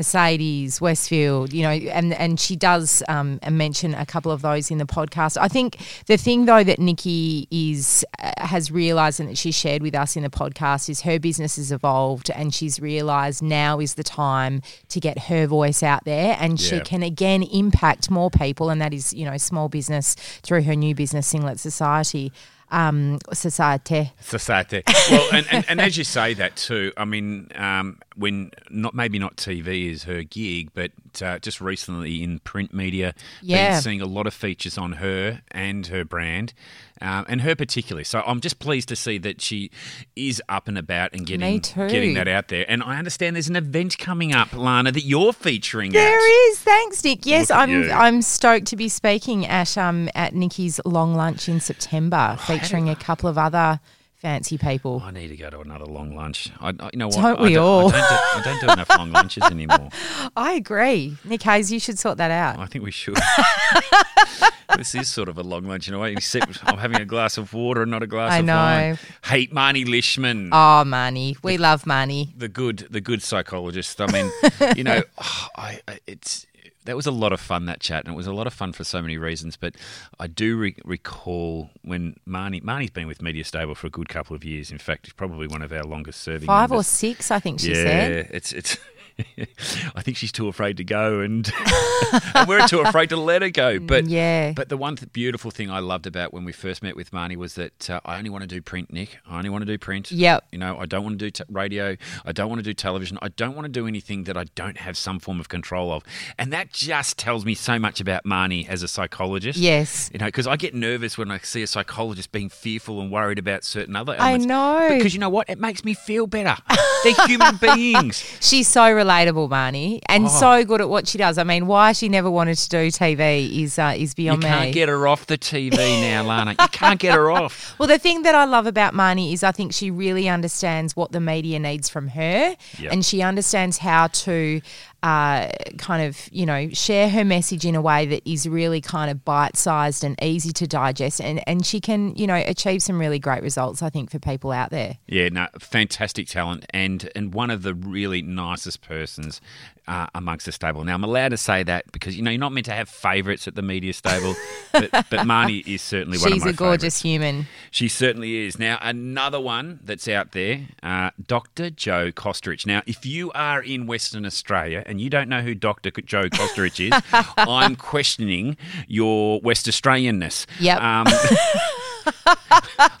Mercedes, 0.00 0.80
Westfield, 0.80 1.52
you 1.52 1.62
know, 1.62 1.68
and 1.68 2.14
and 2.14 2.40
she 2.40 2.56
does 2.56 3.02
um, 3.06 3.38
mention 3.50 3.92
a 3.94 4.06
couple 4.06 4.32
of 4.32 4.40
those 4.40 4.70
in 4.70 4.78
the 4.78 4.86
podcast. 4.86 5.36
I 5.38 5.46
think 5.46 5.76
the 6.06 6.16
thing 6.16 6.46
though 6.46 6.64
that 6.64 6.78
Nikki 6.78 7.46
is 7.50 8.02
uh, 8.18 8.32
has 8.38 8.70
realised 8.70 9.20
and 9.20 9.28
that 9.28 9.36
she 9.36 9.52
shared 9.52 9.82
with 9.82 9.94
us 9.94 10.16
in 10.16 10.22
the 10.22 10.30
podcast 10.30 10.88
is 10.88 11.02
her 11.02 11.18
business 11.18 11.56
has 11.56 11.70
evolved 11.70 12.30
and 12.30 12.54
she's 12.54 12.80
realised 12.80 13.42
now 13.42 13.78
is 13.78 13.94
the 13.94 14.02
time 14.02 14.62
to 14.88 15.00
get 15.00 15.18
her 15.24 15.46
voice 15.46 15.82
out 15.82 16.04
there 16.04 16.34
and 16.40 16.58
she 16.58 16.80
can 16.80 17.02
again 17.02 17.42
impact 17.42 18.10
more 18.10 18.30
people 18.30 18.70
and 18.70 18.80
that 18.80 18.94
is 18.94 19.12
you 19.12 19.26
know 19.26 19.36
small 19.36 19.68
business 19.68 20.14
through 20.42 20.62
her 20.62 20.74
new 20.74 20.94
business 20.94 21.26
Singlet 21.26 21.60
Society. 21.60 22.32
Um, 22.70 23.18
society. 23.32 24.12
Society. 24.20 24.82
Well, 25.10 25.28
and, 25.32 25.46
and, 25.50 25.64
and 25.68 25.80
as 25.80 25.96
you 25.96 26.04
say 26.04 26.34
that 26.34 26.56
too, 26.56 26.92
I 26.96 27.04
mean, 27.04 27.48
um, 27.56 27.98
when 28.16 28.52
not 28.70 28.94
maybe 28.94 29.18
not 29.18 29.36
TV 29.36 29.90
is 29.90 30.04
her 30.04 30.22
gig, 30.22 30.70
but 30.74 30.92
uh, 31.22 31.38
just 31.40 31.60
recently 31.60 32.22
in 32.22 32.38
print 32.40 32.72
media, 32.72 33.14
Yeah. 33.42 33.72
been 33.72 33.82
seeing 33.82 34.00
a 34.00 34.06
lot 34.06 34.26
of 34.26 34.34
features 34.34 34.78
on 34.78 34.92
her 34.92 35.42
and 35.50 35.86
her 35.88 36.04
brand, 36.04 36.52
um, 37.00 37.24
and 37.28 37.40
her 37.42 37.54
particularly. 37.54 38.04
So 38.04 38.22
I'm 38.26 38.40
just 38.40 38.58
pleased 38.58 38.88
to 38.88 38.96
see 38.96 39.18
that 39.18 39.40
she 39.40 39.70
is 40.16 40.42
up 40.48 40.68
and 40.68 40.76
about 40.78 41.12
and 41.12 41.26
getting 41.26 41.58
getting 41.60 42.14
that 42.14 42.28
out 42.28 42.48
there. 42.48 42.64
And 42.68 42.82
I 42.82 42.98
understand 42.98 43.36
there's 43.36 43.48
an 43.48 43.56
event 43.56 43.98
coming 43.98 44.32
up, 44.34 44.52
Lanna, 44.52 44.92
that 44.92 45.04
you're 45.04 45.32
featuring. 45.32 45.90
at. 45.90 45.94
There 45.94 46.50
is, 46.50 46.60
thanks, 46.60 47.02
Nic. 47.04 47.26
Yes, 47.26 47.50
Look 47.50 47.58
I'm. 47.58 47.70
you. 47.70 47.90
I'm 47.90 48.22
stoked 48.22 48.66
to 48.68 48.76
be 48.76 48.88
speaking 48.88 49.46
at 49.46 49.76
um 49.78 50.08
at 50.14 50.34
Nikki's 50.34 50.80
long 50.84 51.14
lunch 51.14 51.48
in 51.48 51.60
September, 51.60 52.36
Oh, 52.38 52.42
featuring 52.42 52.88
a 52.88 52.96
couple 52.96 53.28
of 53.28 53.38
other 53.38 53.80
fancy 54.20 54.58
people. 54.58 55.02
I 55.04 55.10
need 55.10 55.28
to 55.28 55.36
go 55.36 55.48
to 55.50 55.60
another 55.60 55.86
long 55.86 56.14
lunch. 56.14 56.50
I, 56.60 56.68
I- 56.78 56.90
you 56.92 56.98
know 56.98 57.08
what? 57.08 57.16
Don't 57.16 57.38
I 57.38 57.42
we 57.42 57.54
don't, 57.54 57.64
all? 57.64 57.88
I 57.88 57.92
don't, 57.92 58.08
do, 58.08 58.14
I 58.14 58.42
don't 58.44 58.60
do 58.60 58.72
enough 58.74 58.88
long 58.90 59.12
lunches 59.18 59.42
anymore. 59.44 59.88
I 60.36 60.52
agree, 60.52 61.16
Nic 61.24 61.42
Hayes. 61.42 61.72
You 61.72 61.80
should 61.80 61.98
sort 61.98 62.18
that 62.18 62.30
out. 62.30 62.58
I 62.58 62.66
think 62.66 62.84
we 62.84 62.90
should. 62.90 63.16
this 64.76 64.94
is 64.94 65.08
sort 65.08 65.28
of 65.28 65.38
a 65.38 65.42
long 65.42 65.64
lunch 65.64 65.88
in 65.88 65.94
a 65.94 65.98
way, 65.98 66.12
except 66.12 66.58
I'm 66.68 66.78
having 66.78 67.00
a 67.00 67.04
glass 67.04 67.38
of 67.38 67.52
water 67.54 67.82
and 67.82 67.90
not 67.90 68.02
a 68.02 68.06
glass 68.06 68.32
I 68.32 68.38
of 68.38 68.44
know. 68.44 68.54
wine. 68.54 68.98
Hate 69.24 69.52
Marny 69.52 69.84
Lishman. 69.84 70.50
Oh, 70.52 70.84
Marny, 70.84 71.36
we 71.42 71.58
love 71.58 71.86
Marny. 71.86 72.32
the 72.36 72.48
good 72.48 72.86
the 72.90 73.00
good 73.00 73.22
psychologist. 73.22 74.00
I 74.00 74.06
mean, 74.12 74.30
you 74.76 74.84
know, 74.84 75.02
oh, 75.18 75.46
I, 75.56 75.80
I 75.88 75.98
it's 76.06 76.46
that 76.84 76.96
was 76.96 77.06
a 77.06 77.10
lot 77.10 77.32
of 77.32 77.40
fun 77.40 77.66
that 77.66 77.80
chat, 77.80 78.04
and 78.04 78.14
it 78.14 78.16
was 78.16 78.26
a 78.26 78.32
lot 78.32 78.46
of 78.46 78.54
fun 78.54 78.72
for 78.72 78.84
so 78.84 79.02
many 79.02 79.18
reasons. 79.18 79.56
But 79.56 79.74
I 80.18 80.26
do 80.26 80.56
re- 80.56 80.76
recall 80.84 81.70
when 81.82 82.16
Marny 82.26 82.60
Marny's 82.62 82.90
been 82.90 83.06
with 83.06 83.20
Media 83.20 83.44
Stable 83.44 83.74
for 83.74 83.86
a 83.86 83.90
good 83.90 84.08
couple 84.08 84.34
of 84.34 84.44
years. 84.44 84.70
In 84.70 84.78
fact, 84.78 85.06
he's 85.06 85.12
probably 85.12 85.46
one 85.46 85.62
of 85.62 85.72
our 85.72 85.84
longest 85.84 86.20
serving. 86.20 86.46
Five 86.46 86.72
or 86.72 86.82
six, 86.82 87.30
I 87.30 87.38
think 87.38 87.60
she 87.60 87.70
yeah, 87.70 87.74
said. 87.74 88.28
it's 88.30 88.52
it's. 88.52 88.78
I 89.94 90.02
think 90.02 90.16
she's 90.16 90.32
too 90.32 90.48
afraid 90.48 90.76
to 90.78 90.84
go, 90.84 91.20
and, 91.20 91.50
and 92.34 92.48
we're 92.48 92.66
too 92.66 92.80
afraid 92.80 93.08
to 93.10 93.16
let 93.16 93.42
her 93.42 93.50
go. 93.50 93.78
But 93.78 94.06
Yeah. 94.06 94.52
but 94.54 94.68
the 94.68 94.76
one 94.76 94.96
th- 94.96 95.12
beautiful 95.12 95.50
thing 95.50 95.70
I 95.70 95.78
loved 95.80 96.06
about 96.06 96.32
when 96.32 96.44
we 96.44 96.52
first 96.52 96.82
met 96.82 96.96
with 96.96 97.10
Marny 97.12 97.36
was 97.36 97.54
that 97.54 97.90
uh, 97.90 98.00
I 98.04 98.18
only 98.18 98.30
want 98.30 98.42
to 98.42 98.48
do 98.48 98.60
print, 98.62 98.92
Nic. 98.92 99.18
I 99.28 99.38
only 99.38 99.50
want 99.50 99.62
to 99.62 99.66
do 99.66 99.78
print. 99.78 100.10
Yep. 100.10 100.44
You 100.52 100.58
know, 100.58 100.78
I 100.78 100.86
don't 100.86 101.02
want 101.04 101.18
to 101.18 101.24
do 101.24 101.30
t- 101.30 101.44
radio. 101.50 101.96
I 102.24 102.32
don't 102.32 102.48
want 102.48 102.58
to 102.58 102.62
do 102.64 102.74
television. 102.74 103.18
I 103.22 103.28
don't 103.28 103.54
want 103.54 103.64
to 103.66 103.72
do 103.72 103.86
anything 103.86 104.24
that 104.24 104.36
I 104.36 104.44
don't 104.54 104.76
have 104.78 104.96
some 104.96 105.18
form 105.18 105.40
of 105.40 105.48
control 105.48 105.92
of. 105.92 106.02
And 106.38 106.52
that 106.52 106.72
just 106.72 107.18
tells 107.18 107.44
me 107.44 107.54
so 107.54 107.78
much 107.78 108.00
about 108.00 108.24
Marny 108.24 108.68
as 108.68 108.82
a 108.82 108.88
psychologist. 108.88 109.58
Yes. 109.58 110.10
You 110.12 110.18
know, 110.18 110.26
because 110.26 110.46
I 110.46 110.56
get 110.56 110.74
nervous 110.74 111.16
when 111.18 111.30
I 111.30 111.38
see 111.38 111.62
a 111.62 111.66
psychologist 111.66 112.32
being 112.32 112.48
fearful 112.48 113.00
and 113.00 113.10
worried 113.10 113.38
about 113.38 113.64
certain 113.64 113.96
other 113.96 114.12
I 114.18 114.30
elements. 114.32 114.46
know. 114.46 114.88
Because 114.96 115.14
you 115.14 115.20
know 115.20 115.28
what? 115.28 115.48
It 115.48 115.58
makes 115.58 115.84
me 115.84 115.94
feel 115.94 116.26
better. 116.26 116.56
They're 117.04 117.26
human 117.26 117.56
beings. 117.60 118.24
She's 118.40 118.68
so 118.68 118.90
relatable, 119.04 119.48
Marny, 119.48 120.00
and 120.06 120.26
Oh. 120.26 120.28
so 120.28 120.64
good 120.64 120.80
at 120.80 120.88
what 120.88 121.08
she 121.08 121.18
does. 121.18 121.38
I 121.38 121.44
mean, 121.44 121.66
why 121.66 121.92
she 121.92 122.08
never 122.08 122.30
wanted 122.30 122.56
to 122.58 122.68
do 122.68 122.90
TV 122.90 123.62
is 123.62 123.78
uh, 123.78 123.94
is 123.96 124.14
beyond 124.14 124.42
me. 124.42 124.48
You 124.48 124.54
can't 124.54 124.66
me. 124.66 124.72
get 124.72 124.88
her 124.88 125.06
off 125.08 125.26
the 125.26 125.38
TV 125.38 125.72
now, 126.00 126.22
Lanna. 126.22 126.52
You 126.58 126.68
can't 126.68 127.00
get 127.00 127.14
her 127.14 127.30
off. 127.30 127.74
Well, 127.78 127.88
the 127.88 127.98
thing 127.98 128.22
that 128.22 128.34
I 128.34 128.44
love 128.44 128.66
about 128.66 128.94
Marny 128.94 129.32
is 129.32 129.42
I 129.42 129.52
think 129.52 129.72
she 129.72 129.90
really 129.90 130.28
understands 130.28 130.94
what 130.94 131.12
the 131.12 131.20
media 131.20 131.58
needs 131.58 131.88
from 131.88 132.08
her, 132.08 132.56
Yep. 132.78 132.92
and 132.92 133.04
she 133.04 133.22
understands 133.22 133.78
how 133.78 134.08
to 134.08 134.60
uh, 135.02 135.48
kind 135.78 136.06
of, 136.06 136.28
you 136.30 136.44
know, 136.44 136.68
share 136.70 137.08
her 137.08 137.24
message 137.24 137.64
in 137.64 137.74
a 137.74 137.80
way 137.80 138.06
that 138.06 138.28
is 138.28 138.48
really 138.48 138.80
kind 138.80 139.10
of 139.10 139.24
bite 139.24 139.56
sized 139.56 140.04
and 140.04 140.20
easy 140.22 140.52
to 140.52 140.66
digest, 140.66 141.20
and 141.20 141.42
and 141.48 141.64
she 141.64 141.80
can, 141.80 142.14
you 142.16 142.26
know, 142.26 142.42
achieve 142.46 142.82
some 142.82 142.98
really 142.98 143.18
great 143.18 143.42
results. 143.42 143.82
I 143.82 143.90
think 143.90 144.10
for 144.10 144.18
people 144.18 144.52
out 144.52 144.70
there. 144.70 144.98
Yeah, 145.06 145.28
no, 145.30 145.48
fantastic 145.58 146.26
talent, 146.26 146.66
and 146.70 147.10
and 147.14 147.32
one 147.32 147.50
of 147.50 147.62
the 147.62 147.74
really 147.74 148.22
nicest 148.22 148.82
persons 148.82 149.40
uh, 149.88 150.06
amongst 150.14 150.46
the 150.46 150.52
stable. 150.52 150.84
Now, 150.84 150.94
I'm 150.94 151.04
allowed 151.04 151.30
to 151.30 151.36
say 151.36 151.62
that 151.64 151.90
because 151.92 152.16
you 152.16 152.22
know 152.22 152.30
you're 152.30 152.40
not 152.40 152.52
meant 152.52 152.66
to 152.66 152.72
have 152.72 152.88
favourites 152.88 153.48
at 153.48 153.54
the 153.54 153.62
media 153.62 153.92
stable, 153.92 154.34
but, 154.72 154.90
but 154.92 155.26
Marny 155.26 155.66
is 155.66 155.82
certainly 155.82 156.18
one 156.18 156.28
of 156.32 156.34
She's 156.34 156.46
a 156.46 156.52
gorgeous 156.52 157.00
favourites. 157.00 157.02
human. 157.02 157.46
She 157.70 157.88
certainly 157.88 158.46
is. 158.46 158.58
Now, 158.58 158.78
another 158.82 159.40
one 159.40 159.80
that's 159.82 160.08
out 160.08 160.32
there, 160.32 160.68
uh, 160.82 161.10
Dr. 161.26 161.70
Joe 161.70 162.10
Kosterich. 162.12 162.66
Now, 162.66 162.82
if 162.86 163.04
you 163.06 163.30
are 163.32 163.62
in 163.62 163.86
Western 163.86 164.24
Australia 164.26 164.82
and 164.86 165.00
you 165.00 165.10
don't 165.10 165.28
know 165.28 165.40
who 165.42 165.54
Dr. 165.54 165.90
Joe 165.90 166.28
Kosterich 166.28 166.92
is, 166.92 167.02
I'm 167.36 167.76
questioning 167.76 168.56
your 168.88 169.40
West 169.40 169.66
Australianness. 169.66 170.46
Yep. 170.60 170.80
Um, 170.80 171.06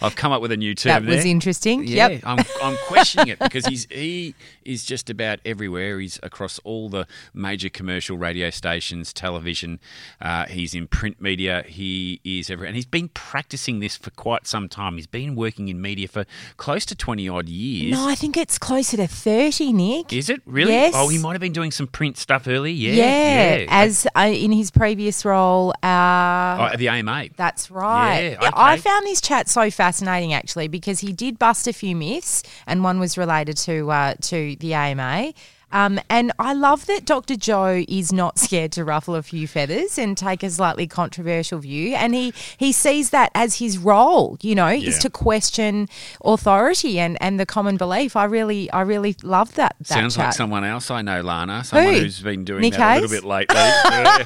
I've 0.02 0.16
come 0.16 0.32
up 0.32 0.42
with 0.42 0.52
a 0.52 0.56
new 0.56 0.74
term 0.74 1.04
That 1.04 1.08
was 1.10 1.22
there. 1.24 1.30
interesting. 1.30 1.84
Yeah, 1.86 2.08
Yep. 2.08 2.22
I'm, 2.24 2.38
I'm 2.62 2.76
questioning 2.86 3.28
it 3.28 3.38
because 3.38 3.66
he's 3.66 3.86
he 3.90 4.34
is 4.64 4.84
just 4.84 5.10
about 5.10 5.40
everywhere. 5.44 5.98
He's 6.00 6.18
across 6.22 6.58
all 6.64 6.79
the 6.88 7.06
major 7.34 7.68
commercial 7.68 8.16
radio 8.16 8.50
stations, 8.50 9.12
television. 9.12 9.80
Uh, 10.20 10.46
he's 10.46 10.74
in 10.74 10.86
print 10.86 11.20
media. 11.20 11.64
He 11.66 12.20
is 12.24 12.50
everywhere, 12.50 12.68
and 12.68 12.76
he's 12.76 12.86
been 12.86 13.08
practicing 13.08 13.80
this 13.80 13.96
for 13.96 14.10
quite 14.10 14.46
some 14.46 14.68
time. 14.68 14.96
He's 14.96 15.06
been 15.06 15.34
working 15.36 15.68
in 15.68 15.80
media 15.80 16.08
for 16.08 16.24
close 16.56 16.84
to 16.86 16.94
twenty 16.94 17.28
odd 17.28 17.48
years. 17.48 17.92
No, 17.92 18.08
I 18.08 18.14
think 18.14 18.36
it's 18.36 18.58
closer 18.58 18.96
to 18.96 19.06
thirty, 19.06 19.72
Nic. 19.72 20.12
Is 20.12 20.30
it 20.30 20.40
really? 20.46 20.72
Yes. 20.72 20.94
Oh, 20.96 21.08
he 21.08 21.18
might 21.18 21.32
have 21.32 21.40
been 21.40 21.52
doing 21.52 21.70
some 21.70 21.86
print 21.86 22.16
stuff 22.16 22.46
earlier. 22.48 22.72
Yeah, 22.72 22.94
Yeah, 22.94 23.56
yeah. 23.56 23.66
as 23.68 24.06
uh, 24.16 24.20
in 24.32 24.52
his 24.52 24.70
previous 24.70 25.24
role. 25.24 25.70
Uh, 25.82 26.56
oh, 26.60 26.68
at 26.72 26.78
the 26.78 26.88
AMA. 26.88 27.28
That's 27.36 27.70
right. 27.70 28.36
Yeah, 28.40 28.50
I 28.54 28.76
found 28.76 29.06
this 29.06 29.20
chat 29.20 29.48
so 29.48 29.70
fascinating 29.70 30.32
actually 30.32 30.68
because 30.68 31.00
he 31.00 31.12
did 31.12 31.38
bust 31.38 31.66
a 31.66 31.72
few 31.72 31.96
myths, 31.96 32.42
and 32.66 32.82
one 32.84 32.98
was 33.00 33.18
related 33.18 33.56
to 33.58 33.90
uh, 33.90 34.14
to 34.22 34.56
the 34.56 34.74
AMA. 34.74 35.32
Um, 35.72 36.00
and 36.08 36.32
I 36.38 36.52
love 36.52 36.86
that 36.86 37.04
Dr. 37.04 37.36
Joe 37.36 37.84
is 37.88 38.12
not 38.12 38.38
scared 38.38 38.72
to 38.72 38.84
ruffle 38.84 39.14
a 39.14 39.22
few 39.22 39.46
feathers 39.46 39.98
and 39.98 40.16
take 40.16 40.42
a 40.42 40.50
slightly 40.50 40.86
controversial 40.86 41.58
view. 41.60 41.94
And 41.94 42.14
he, 42.14 42.32
he 42.58 42.72
sees 42.72 43.10
that 43.10 43.30
as 43.34 43.58
his 43.58 43.78
role, 43.78 44.36
you 44.42 44.54
know, 44.54 44.68
is 44.68 44.98
to 45.00 45.10
question 45.10 45.88
authority 46.24 46.98
and, 46.98 47.16
and 47.20 47.38
the 47.38 47.46
common 47.46 47.76
belief. 47.76 48.16
I 48.16 48.24
really 48.24 48.70
I 48.70 48.82
really 48.82 49.16
love 49.22 49.54
that. 49.54 49.74
that 49.78 49.86
Sounds 49.86 50.16
chat. 50.16 50.26
like 50.26 50.34
someone 50.34 50.64
else 50.64 50.90
I 50.90 51.02
know, 51.02 51.20
Lanna. 51.22 51.64
Someone 51.64 51.94
Who? 51.94 52.00
who's 52.00 52.20
been 52.20 52.44
doing 52.44 52.62
Nic 52.62 52.74
that 52.74 52.98
a 52.98 53.00
little 53.00 53.16
bit 53.16 53.24
lately. 53.24 53.56
Yeah. 53.90 54.24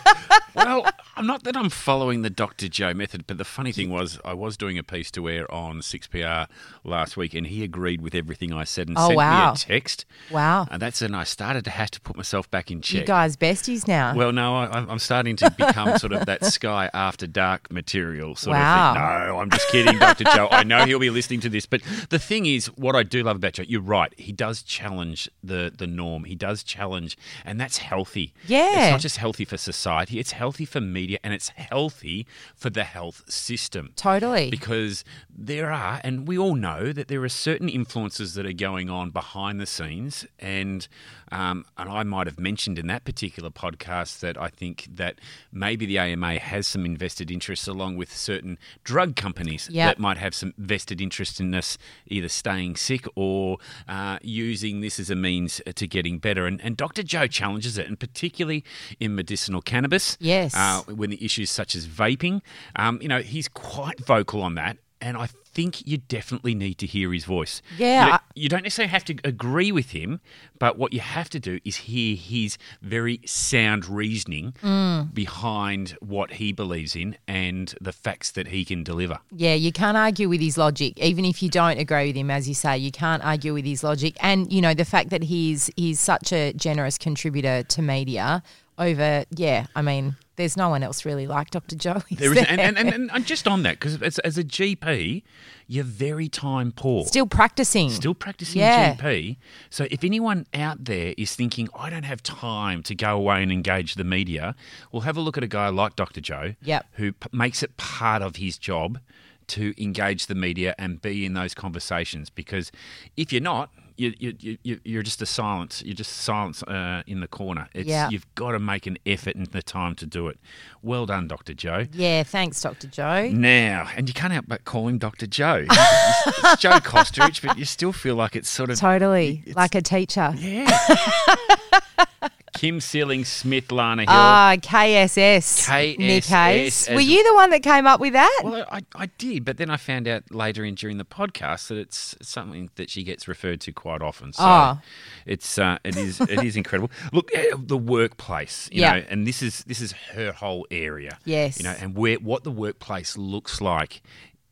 well, 0.54 0.86
I'm 1.16 1.26
not 1.26 1.42
that 1.44 1.56
I'm 1.56 1.68
following 1.70 2.22
the 2.22 2.30
Dr. 2.30 2.68
Joe 2.68 2.94
method, 2.94 3.26
but 3.26 3.38
the 3.38 3.44
funny 3.44 3.72
thing 3.72 3.90
was, 3.90 4.18
I 4.24 4.34
was 4.34 4.56
doing 4.56 4.78
a 4.78 4.82
piece 4.82 5.10
to 5.12 5.28
air 5.28 5.50
on 5.52 5.80
6PR 5.80 6.46
last 6.84 7.16
week, 7.16 7.34
and 7.34 7.46
he 7.46 7.64
agreed 7.64 8.00
with 8.00 8.14
everything 8.14 8.52
I 8.52 8.64
said 8.64 8.88
and 8.88 8.96
Oh, 8.98 9.08
sent 9.08 9.16
wow. 9.16 9.46
me 9.50 9.52
a 9.54 9.56
text. 9.56 10.04
Wow. 10.30 10.66
And 10.70 10.80
that's 10.80 11.00
when 11.00 11.14
I 11.14 11.24
started 11.34 11.64
to 11.64 11.70
have 11.70 11.90
to 11.90 12.00
put 12.00 12.16
myself 12.16 12.50
back 12.50 12.70
in 12.70 12.80
check. 12.80 13.00
You 13.02 13.06
guys 13.06 13.36
besties 13.36 13.86
now. 13.86 14.14
Well, 14.14 14.32
no, 14.32 14.56
I, 14.56 14.64
I'm- 14.66 14.88
I'm 14.90 14.98
starting 14.98 15.36
to 15.36 15.50
become 15.50 15.98
sort 15.98 16.12
of 16.12 16.24
that 16.26 16.44
Sky 16.46 16.88
After 16.94 17.26
Dark 17.26 17.70
material 17.70 18.34
sort 18.36 18.54
Wow. 18.56 18.90
of 18.90 18.96
thing. 18.96 19.28
No, 19.28 19.38
I'm 19.40 19.50
just 19.50 19.68
kidding, 19.70 19.98
Dr. 19.98 20.24
Joe. 20.34 20.48
I 20.50 20.62
know 20.64 20.86
he'll 20.86 20.98
be 20.98 21.10
listening 21.10 21.40
to 21.40 21.48
this. 21.48 21.66
But 21.66 21.82
the 22.10 22.18
thing 22.18 22.46
is, 22.46 22.66
what 22.76 22.94
I 22.96 23.02
do 23.02 23.22
love 23.22 23.36
about 23.36 23.52
Joe, 23.54 23.64
you're 23.66 23.80
right. 23.82 24.12
He 24.18 24.32
does 24.32 24.62
challenge 24.62 25.28
the, 25.42 25.72
the 25.76 25.86
norm. 25.86 26.24
He 26.24 26.34
does 26.36 26.62
challenge, 26.62 27.18
and 27.44 27.60
that's 27.60 27.78
healthy. 27.78 28.32
Yeah. 28.46 28.84
It's 28.84 28.90
not 28.92 29.00
just 29.00 29.16
healthy 29.18 29.44
for 29.44 29.56
society, 29.56 30.18
it's 30.18 30.32
healthy 30.32 30.64
for 30.64 30.80
media, 30.80 31.18
and 31.24 31.34
it's 31.34 31.48
healthy 31.50 32.26
for 32.54 32.70
the 32.70 32.84
health 32.84 33.22
system. 33.30 33.92
totally. 33.96 34.50
Because 34.50 35.04
there 35.36 35.70
are, 35.72 36.00
and 36.04 36.28
we 36.28 36.38
all 36.38 36.54
know 36.54 36.92
that 36.92 37.08
there 37.08 37.22
are 37.24 37.28
certain 37.28 37.68
influences 37.68 38.34
that 38.34 38.46
are 38.46 38.52
going 38.52 38.88
on 38.88 39.10
behind 39.10 39.60
the 39.60 39.66
scenes, 39.66 40.24
and 40.38 40.86
um, 41.33 41.64
and 41.78 41.88
I 41.90 42.02
might 42.02 42.26
have 42.26 42.38
mentioned 42.38 42.78
in 42.78 42.87
that 42.88 43.04
particular 43.04 43.50
podcast 43.50 44.21
that 44.21 44.37
I 44.40 44.49
think 44.49 44.87
that 44.90 45.21
maybe 45.52 45.87
the 45.87 45.99
AMA 45.99 46.38
has 46.38 46.66
some 46.66 46.85
invested 46.85 47.31
interests 47.31 47.66
along 47.66 47.97
with 47.97 48.14
certain 48.14 48.59
drug 48.85 49.16
companies 49.16 49.69
Yep. 49.71 49.97
that 49.97 49.99
might 50.00 50.19
have 50.19 50.35
some 50.35 50.54
vested 50.59 51.00
interest 51.00 51.40
in 51.40 51.54
us 51.54 51.78
either 52.07 52.28
staying 52.28 52.76
sick 52.76 53.07
or 53.14 53.59
uh, 53.88 54.19
using 54.23 54.81
this 54.81 54.99
as 55.00 55.11
a 55.11 55.16
means 55.16 55.61
to 55.75 55.87
getting 55.87 56.19
better. 56.19 56.47
And, 56.47 56.61
and 56.62 56.76
Dr. 56.76 57.02
Joe 57.02 57.26
challenges 57.26 57.78
it, 57.78 57.87
and 57.88 57.99
particularly 57.99 58.64
in 59.00 59.14
medicinal 59.14 59.62
cannabis. 59.62 60.16
Yes. 60.21 60.54
Uh, 60.54 60.83
when 60.95 61.11
the 61.11 61.25
issues 61.25 61.50
such 61.50 61.75
as 61.75 61.87
vaping, 61.87 62.40
um, 62.76 62.99
you 63.02 63.09
know, 63.09 63.21
he's 63.21 63.49
quite 63.49 64.00
vocal 64.00 64.43
on 64.43 64.54
that, 64.57 64.76
and 65.04 65.16
I 65.16 65.28
think 65.56 65.87
you 65.87 65.99
definitely 65.99 66.54
need 66.54 66.76
to 66.78 66.87
hear 66.87 67.12
his 67.12 67.25
voice. 67.25 67.62
Yeah, 67.78 68.18
You, 68.34 68.42
you 68.42 68.49
don't 68.49 68.62
necessarily 68.64 68.90
have 68.90 69.04
to 69.04 69.14
agree 69.23 69.70
with 69.70 69.90
him, 69.90 70.20
but 70.58 70.78
what 70.78 70.92
you 70.92 71.00
have 71.00 71.28
to 71.30 71.38
do 71.38 71.61
is 71.64 71.76
hear 71.76 72.16
his 72.16 72.58
very 72.82 73.20
sound 73.25 73.87
reasoning 73.87 74.54
Mm. 74.62 75.12
behind 75.14 75.96
what 76.00 76.28
he 76.40 76.52
believes 76.52 76.96
in 76.96 77.16
and 77.28 77.75
the 77.80 77.92
facts 77.92 78.30
that 78.32 78.49
he 78.49 78.64
can 78.64 78.82
deliver. 78.82 79.18
Yeah, 79.30 79.54
you 79.54 79.70
can't 79.73 79.96
argue 79.96 80.28
with 80.28 80.40
his 80.40 80.56
logic, 80.58 80.99
even 80.99 81.25
if 81.25 81.42
you 81.42 81.49
don't 81.49 81.78
agree 81.78 82.06
with 82.08 82.16
him. 82.16 82.30
As 82.30 82.49
you 82.49 82.54
say, 82.54 82.78
you 82.78 82.90
can't 82.90 83.23
argue 83.25 83.52
with 83.54 83.64
his 83.66 83.84
logic, 83.84 84.16
and 84.20 84.52
you 84.52 84.61
know 84.61 84.75
the 84.75 84.84
fact 84.84 85.11
that 85.11 85.23
he's 85.25 85.70
he's 85.76 86.00
such 86.00 86.32
a 86.32 86.52
generous 86.54 86.96
contributor 86.99 87.62
to 87.75 87.82
media. 87.82 88.42
over. 88.78 89.25
Yeah, 89.30 89.66
I 89.76 89.82
mean, 89.82 90.16
there's 90.36 90.56
no 90.56 90.68
one 90.68 90.82
else 90.82 91.04
really 91.04 91.26
like 91.26 91.50
Dr. 91.50 91.76
Joe. 91.76 92.02
There 92.10 92.30
is, 92.32 92.34
there? 92.34 92.46
and, 92.48 92.60
and, 92.60 92.76
and, 92.78 93.10
and 93.12 93.26
just 93.26 93.46
on 93.46 93.62
that, 93.62 93.78
because 93.78 94.00
as, 94.02 94.18
as 94.20 94.36
a 94.38 94.44
GP, 94.44 95.22
you're 95.66 95.84
very 95.84 96.28
time 96.28 96.72
poor. 96.72 97.04
Still 97.06 97.26
practicing. 97.26 97.90
Still 97.90 98.14
practicing 98.14 98.60
Yeah. 98.60 98.94
GP. 98.96 99.36
So 99.70 99.86
if 99.90 100.02
anyone 100.04 100.46
out 100.52 100.84
there 100.84 101.14
is 101.16 101.34
thinking, 101.36 101.68
I 101.78 101.88
don't 101.90 102.02
have 102.04 102.22
time 102.22 102.82
to 102.84 102.94
go 102.94 103.16
away 103.16 103.42
and 103.42 103.52
engage 103.52 103.94
the 103.94 104.04
media, 104.04 104.54
well, 104.92 105.02
have 105.02 105.16
a 105.16 105.20
look 105.20 105.36
at 105.38 105.44
a 105.44 105.48
guy 105.48 105.68
like 105.68 105.96
Dr. 105.96 106.20
Joe, 106.20 106.54
Yep. 106.62 106.86
who 106.94 107.12
p- 107.12 107.28
makes 107.32 107.62
it 107.62 107.76
part 107.76 108.20
of 108.22 108.36
his 108.36 108.58
job 108.58 108.98
to 109.46 109.74
engage 109.82 110.26
the 110.26 110.34
media 110.34 110.74
and 110.78 111.00
be 111.02 111.24
in 111.26 111.34
those 111.34 111.54
conversations. 111.54 112.30
Because 112.30 112.72
if 113.16 113.32
you're 113.32 113.42
not, 113.42 113.70
you, 113.96 114.12
you, 114.18 114.58
you, 114.62 114.80
you're 114.84 115.02
just 115.02 115.22
a 115.22 115.26
silence. 115.26 115.82
You're 115.84 115.94
just 115.94 116.12
silence 116.12 116.62
uh, 116.64 117.02
in 117.06 117.20
the 117.20 117.28
corner. 117.28 117.68
It's, 117.74 117.88
Yeah. 117.88 118.08
You've 118.10 118.26
got 118.34 118.52
to 118.52 118.58
make 118.58 118.86
an 118.86 118.98
effort 119.06 119.36
and 119.36 119.46
the 119.46 119.62
time 119.62 119.94
to 119.96 120.06
do 120.06 120.28
it. 120.28 120.38
Well 120.82 121.06
done, 121.06 121.28
Dr. 121.28 121.54
Joe. 121.54 121.86
Yeah, 121.92 122.22
thanks, 122.24 122.60
Dr. 122.60 122.88
Joe. 122.88 123.28
Now, 123.28 123.88
and 123.96 124.08
you 124.08 124.14
can't 124.14 124.32
help 124.32 124.46
but 124.48 124.64
call 124.64 124.88
him 124.88 124.98
Dr. 124.98 125.26
Joe. 125.26 125.64
it's 125.70 126.60
Joe 126.62 126.78
Kosterich, 126.80 127.46
but 127.46 127.56
you 127.58 127.64
still 127.64 127.92
feel 127.92 128.16
like 128.16 128.34
it's 128.36 128.48
sort 128.48 128.70
of 128.70 128.78
Totally, 128.78 129.44
like 129.54 129.74
a 129.74 129.82
teacher. 129.82 130.32
yeah. 130.36 130.68
Kimm 132.54 132.80
Seeling 132.80 133.24
Smith, 133.24 133.72
Lanna 133.72 134.02
Hill. 134.02 134.10
Ah, 134.10 134.54
KSS. 134.58 135.66
KSS 135.66 135.98
Nic 135.98 136.24
Hayes. 136.26 136.88
Were 136.88 137.00
you 137.00 137.24
the 137.24 137.34
one 137.34 137.50
that 137.50 137.64
came 137.64 137.84
up 137.86 137.98
with 137.98 138.12
that? 138.12 138.40
well, 138.44 138.64
I, 138.70 138.82
I 138.94 139.06
did, 139.18 139.44
but 139.44 139.56
then 139.56 139.70
I 139.70 139.76
found 139.76 140.06
out 140.06 140.30
later 140.30 140.64
in 140.64 140.76
during 140.76 140.98
the 140.98 141.04
podcast 141.04 141.66
that 141.68 141.78
it's 141.78 142.14
something 142.22 142.70
that 142.76 142.90
she 142.90 143.02
gets 143.02 143.26
referred 143.26 143.60
to 143.62 143.72
quite 143.72 144.02
often. 144.02 144.32
So 144.32 144.44
Oh. 144.44 144.78
it's 145.26 145.58
uh, 145.58 145.78
it 145.84 145.96
is 145.96 146.20
it 146.20 146.44
is 146.44 146.56
incredible. 146.56 146.92
Look, 147.12 147.30
eh, 147.34 147.44
the 147.58 147.76
workplace, 147.76 148.68
you 148.70 148.82
Yeah. 148.82 148.98
know, 149.00 149.04
and 149.08 149.26
this 149.26 149.42
is 149.42 149.64
this 149.64 149.80
is 149.80 149.90
her 150.12 150.30
whole 150.32 150.64
area. 150.70 151.18
Yes. 151.24 151.58
you 151.58 151.64
know, 151.64 151.74
and 151.80 151.96
where 151.96 152.16
what 152.16 152.44
the 152.44 152.52
workplace 152.52 153.18
looks 153.18 153.60
like 153.60 154.00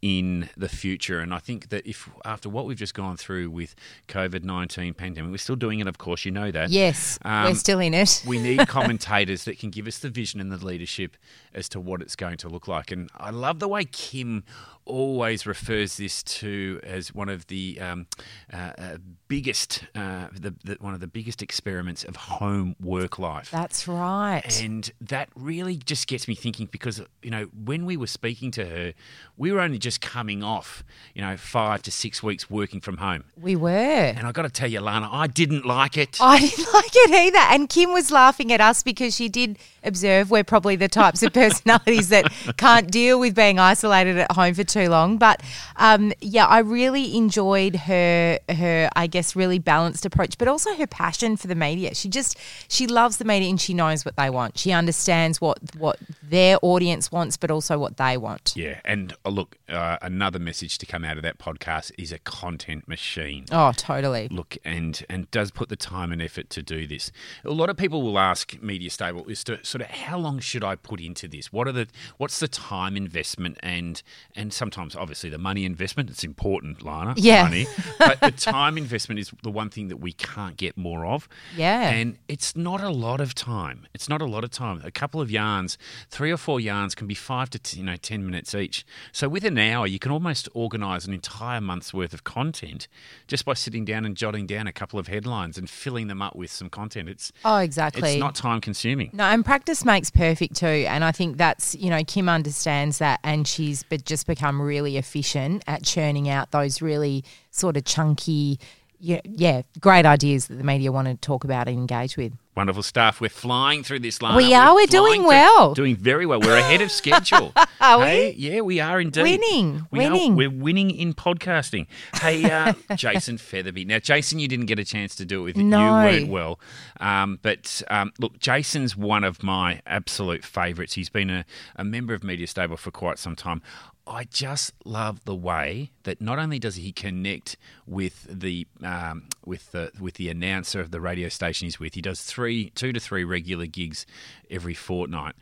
in 0.02 0.48
the 0.56 0.68
future. 0.68 1.20
And 1.20 1.32
I 1.32 1.38
think 1.38 1.68
that 1.68 1.86
if 1.86 2.08
after 2.24 2.48
what 2.48 2.66
we've 2.66 2.76
just 2.76 2.92
gone 2.92 3.16
through 3.16 3.48
with 3.50 3.74
COVID 4.08 4.42
nineteen 4.42 4.92
pandemic, 4.94 5.30
we're 5.30 5.36
still 5.38 5.56
doing 5.56 5.78
it. 5.78 5.86
Of 5.86 5.96
course, 5.98 6.24
you 6.24 6.32
know 6.32 6.50
that. 6.50 6.70
yes, 6.70 7.18
we're 7.24 7.30
Um, 7.30 7.54
still 7.54 7.78
in 7.78 7.94
it. 7.94 8.22
we 8.26 8.38
need 8.40 8.58
commentators 8.68 9.44
that 9.44 9.58
can 9.60 9.70
give 9.70 9.86
us 9.86 9.98
the 10.00 10.10
vision 10.10 10.40
and 10.40 10.50
the 10.50 10.64
leadership 10.64 11.16
as 11.54 11.68
to 11.70 11.80
what 11.80 12.02
it's 12.02 12.16
going 12.16 12.36
to 12.38 12.48
look 12.48 12.66
like. 12.66 12.90
And 12.90 13.08
I 13.16 13.30
love 13.30 13.60
the 13.60 13.68
way 13.68 13.84
Kimm 13.84 14.42
always 14.84 15.46
refers 15.46 15.96
this 15.96 16.22
to 16.22 16.80
as 16.82 17.14
one 17.14 17.28
of 17.28 17.46
the 17.46 17.78
um, 17.80 18.06
uh, 18.52 18.72
uh, 18.78 18.96
biggest, 19.28 19.84
uh, 19.94 20.28
the, 20.32 20.54
the, 20.64 20.76
one 20.80 20.94
of 20.94 21.00
the 21.00 21.06
biggest 21.06 21.42
experiments 21.42 22.04
of 22.04 22.16
home 22.16 22.76
work 22.80 23.18
life. 23.18 23.50
That's 23.50 23.88
right. 23.88 24.62
And 24.62 24.90
that 25.00 25.28
really 25.34 25.76
just 25.76 26.06
gets 26.06 26.28
me 26.28 26.34
thinking 26.34 26.68
because, 26.70 27.00
you 27.22 27.30
know, 27.30 27.44
when 27.64 27.86
we 27.86 27.96
were 27.96 28.06
speaking 28.06 28.50
to 28.52 28.64
her, 28.66 28.94
we 29.36 29.52
were 29.52 29.60
only 29.60 29.78
just 29.78 30.00
coming 30.00 30.42
off, 30.42 30.84
you 31.14 31.22
know, 31.22 31.36
five 31.36 31.82
to 31.82 31.90
six 31.90 32.22
weeks 32.22 32.50
working 32.50 32.80
from 32.80 32.98
home. 32.98 33.24
we 33.40 33.56
were. 33.56 33.68
And 33.68 34.26
I 34.26 34.32
got 34.32 34.42
to 34.42 34.50
tell 34.50 34.68
you, 34.68 34.80
Lanna, 34.80 35.08
I 35.10 35.26
didn't 35.26 35.64
like 35.64 35.96
it. 35.96 36.18
I 36.20 36.38
didn't 36.56 36.72
like 36.74 36.90
it 36.92 37.10
either. 37.10 37.38
And 37.38 37.68
Kimm 37.68 37.92
was 37.92 38.10
laughing 38.10 38.52
at 38.52 38.60
us 38.60 38.82
because 38.82 39.14
she 39.14 39.28
did 39.28 39.58
observe 39.84 40.30
we're 40.30 40.44
probably 40.44 40.76
the 40.76 40.88
types 40.88 41.22
of 41.22 41.32
personalities 41.34 42.08
that 42.10 42.30
can't 42.56 42.90
deal 42.90 43.18
with 43.18 43.34
being 43.34 43.58
isolated 43.58 44.18
at 44.18 44.32
home 44.32 44.54
for 44.54 44.64
too 44.72 44.88
long. 44.88 45.18
But 45.18 45.42
um, 45.76 46.12
yeah, 46.20 46.46
I 46.46 46.60
really 46.60 47.16
enjoyed 47.16 47.76
her 47.76 48.38
her 48.48 48.88
I 48.96 49.06
guess 49.06 49.36
really 49.36 49.58
balanced 49.58 50.06
approach, 50.06 50.38
but 50.38 50.48
also 50.48 50.74
her 50.74 50.86
passion 50.86 51.36
for 51.36 51.46
the 51.46 51.54
media. 51.54 51.94
She 51.94 52.08
just 52.08 52.38
she 52.68 52.86
loves 52.86 53.18
the 53.18 53.24
media 53.24 53.50
and 53.50 53.60
she 53.60 53.74
knows 53.74 54.04
what 54.04 54.16
they 54.16 54.30
want. 54.30 54.58
She 54.58 54.72
understands 54.72 55.40
what 55.40 55.58
what 55.76 55.98
their 56.22 56.58
audience 56.62 57.12
wants, 57.12 57.36
but 57.36 57.50
also 57.50 57.78
what 57.78 57.96
they 57.96 58.16
want. 58.16 58.54
Yeah, 58.56 58.80
and 58.84 59.14
uh, 59.24 59.30
look, 59.30 59.58
uh, 59.68 59.98
another 60.02 60.38
message 60.38 60.78
to 60.78 60.86
come 60.86 61.04
out 61.04 61.16
of 61.16 61.22
that 61.22 61.38
podcast 61.38 61.92
is 61.98 62.12
a 62.12 62.18
content 62.18 62.88
machine. 62.88 63.46
Oh, 63.52 63.72
totally. 63.76 64.28
Look, 64.30 64.56
and 64.64 65.04
and 65.08 65.30
does 65.30 65.50
put 65.50 65.68
the 65.68 65.76
time 65.76 66.12
and 66.12 66.22
effort 66.22 66.50
to 66.50 66.62
do 66.62 66.86
this. 66.86 67.12
A 67.44 67.50
lot 67.50 67.68
of 67.68 67.76
people 67.76 68.02
will 68.02 68.18
ask 68.18 68.60
Media 68.62 68.90
Stable 68.90 69.26
is 69.28 69.44
to 69.44 69.64
sort 69.64 69.82
of 69.82 69.88
how 69.88 70.18
long 70.18 70.38
should 70.38 70.64
I 70.64 70.76
put 70.76 71.00
into 71.00 71.28
this? 71.28 71.52
What 71.52 71.68
are 71.68 71.72
the 71.72 71.88
what's 72.16 72.40
the 72.40 72.48
time 72.48 72.96
investment 72.96 73.58
and 73.62 74.02
and 74.34 74.52
sometimes 74.62 74.94
obviously 74.94 75.28
the 75.28 75.38
money 75.38 75.64
investment. 75.64 76.08
It's 76.08 76.22
important, 76.22 76.84
Lanna. 76.84 77.14
Yeah. 77.16 77.42
money, 77.42 77.66
but 77.98 78.20
the 78.20 78.30
time 78.30 78.78
investment 78.78 79.18
is 79.18 79.32
the 79.42 79.50
one 79.50 79.70
thing 79.70 79.88
that 79.88 79.96
we 79.96 80.12
can't 80.12 80.56
get 80.56 80.76
more 80.76 81.04
of. 81.04 81.28
Yeah. 81.56 81.90
and 81.90 82.16
it's 82.28 82.54
not 82.54 82.80
a 82.80 82.90
lot 82.90 83.20
of 83.20 83.34
time. 83.34 83.88
It's 83.92 84.08
not 84.08 84.22
a 84.22 84.24
lot 84.34 84.44
of 84.44 84.50
time. 84.50 84.80
A 84.84 84.92
couple 84.92 85.20
of 85.20 85.32
yarns, 85.32 85.76
three 86.10 86.30
or 86.30 86.36
four 86.36 86.60
yarns, 86.60 86.94
can 86.94 87.08
be 87.08 87.14
five 87.14 87.50
to 87.50 87.58
t- 87.58 87.78
you 87.80 87.84
know 87.84 87.96
ten 87.96 88.24
minutes 88.24 88.54
each. 88.54 88.86
So 89.10 89.28
with 89.28 89.44
an 89.44 89.58
hour, 89.58 89.84
you 89.88 89.98
can 89.98 90.12
almost 90.12 90.48
organise 90.54 91.06
an 91.06 91.12
entire 91.12 91.60
month's 91.60 91.92
worth 91.92 92.14
of 92.14 92.22
content 92.22 92.86
just 93.26 93.44
by 93.44 93.54
sitting 93.54 93.84
down 93.84 94.04
and 94.04 94.16
jotting 94.16 94.46
down 94.46 94.68
a 94.68 94.72
couple 94.72 94.98
of 95.00 95.08
headlines 95.08 95.58
and 95.58 95.68
filling 95.68 96.06
them 96.06 96.22
up 96.22 96.36
with 96.36 96.52
some 96.52 96.70
content. 96.70 97.08
It's 97.08 97.32
Oh, 97.44 97.56
exactly. 97.56 98.12
it's 98.12 98.20
not 98.20 98.36
time 98.36 98.60
consuming. 98.60 99.10
No, 99.12 99.24
and 99.24 99.44
practice 99.44 99.84
makes 99.84 100.10
perfect 100.10 100.54
too. 100.54 100.66
And 100.92 101.02
I 101.02 101.10
think 101.10 101.36
that's, 101.36 101.74
you 101.74 101.90
know, 101.90 102.04
Kimm 102.04 102.28
understands 102.28 102.98
that 102.98 103.18
and 103.24 103.48
she's 103.48 103.84
just 104.04 104.26
become 104.26 104.51
really 104.60 104.96
efficient 104.96 105.62
at 105.66 105.84
churning 105.84 106.28
out 106.28 106.50
those 106.50 106.82
really 106.82 107.24
sort 107.50 107.76
of 107.76 107.84
chunky, 107.84 108.58
yeah, 108.98 109.20
yeah, 109.24 109.62
great 109.80 110.04
ideas 110.06 110.48
that 110.48 110.56
the 110.56 110.64
media 110.64 110.92
want 110.92 111.08
to 111.08 111.14
talk 111.16 111.44
about 111.44 111.68
and 111.68 111.78
engage 111.78 112.16
with. 112.16 112.32
Wonderful 112.54 112.82
stuff. 112.82 113.18
We're 113.18 113.30
flying 113.30 113.82
through 113.82 114.00
this 114.00 114.20
line. 114.20 114.36
We 114.36 114.52
are. 114.52 114.74
We're 114.74 114.84
doing 114.86 115.04
flying 115.06 115.20
through- 115.22 115.28
well. 115.28 115.72
Doing 115.74 115.96
very 115.96 116.26
well. 116.26 116.38
We're 116.38 116.58
ahead 116.58 116.82
of 116.82 116.90
schedule. 117.00 117.50
Are 117.80 117.98
we? 118.00 118.04
hey, 118.04 118.34
Yeah, 118.36 118.60
we 118.60 118.78
are 118.78 119.00
indeed. 119.00 119.22
Winning, 119.22 119.86
We 119.90 120.04
are- 120.04 120.10
winning. 120.12 120.36
we're 120.36 120.50
winning 120.50 120.90
in 120.90 121.14
podcasting. 121.14 121.86
Hey, 122.20 122.44
uh, 122.50 122.74
Jason 122.94 123.38
Featherby. 123.38 123.86
Now, 123.86 124.00
Jason, 124.00 124.38
you 124.38 124.48
didn't 124.48 124.66
get 124.66 124.78
a 124.78 124.84
chance 124.84 125.16
to 125.16 125.24
do 125.24 125.40
it 125.40 125.44
with 125.44 125.56
No. 125.56 125.78
you 125.78 125.92
weren't 126.18 126.28
well. 126.28 126.60
Um, 127.00 127.38
but 127.40 127.82
um, 127.88 128.12
look, 128.18 128.38
Jason's 128.38 128.98
one 128.98 129.24
of 129.24 129.42
my 129.42 129.80
absolute 129.86 130.44
favourites. 130.44 130.92
He's 130.92 131.08
been 131.08 131.30
a, 131.30 131.46
a 131.76 131.84
member 131.84 132.12
of 132.12 132.22
Media 132.22 132.46
Stable 132.46 132.76
for 132.76 132.90
quite 132.90 133.18
some 133.18 133.34
time. 133.34 133.62
I 134.06 134.24
just 134.24 134.74
love 134.84 135.24
the 135.24 135.34
way 135.34 135.92
that 136.02 136.20
not 136.20 136.38
only 136.38 136.58
does 136.58 136.76
he 136.76 136.92
connect 136.92 137.56
with 137.86 138.26
the 138.28 138.66
um, 138.82 139.28
with 139.44 139.70
the 139.72 139.92
with 140.00 140.14
the 140.14 140.28
announcer 140.28 140.80
of 140.80 140.90
the 140.90 141.00
radio 141.00 141.28
station 141.28 141.66
he's 141.66 141.78
with, 141.78 141.94
he 141.94 142.02
does 142.02 142.22
three, 142.22 142.70
two 142.70 142.92
to 142.92 143.00
three 143.00 143.24
regular 143.24 143.66
gigs 143.66 144.04
every 144.50 144.74
fortnight. 144.74 145.34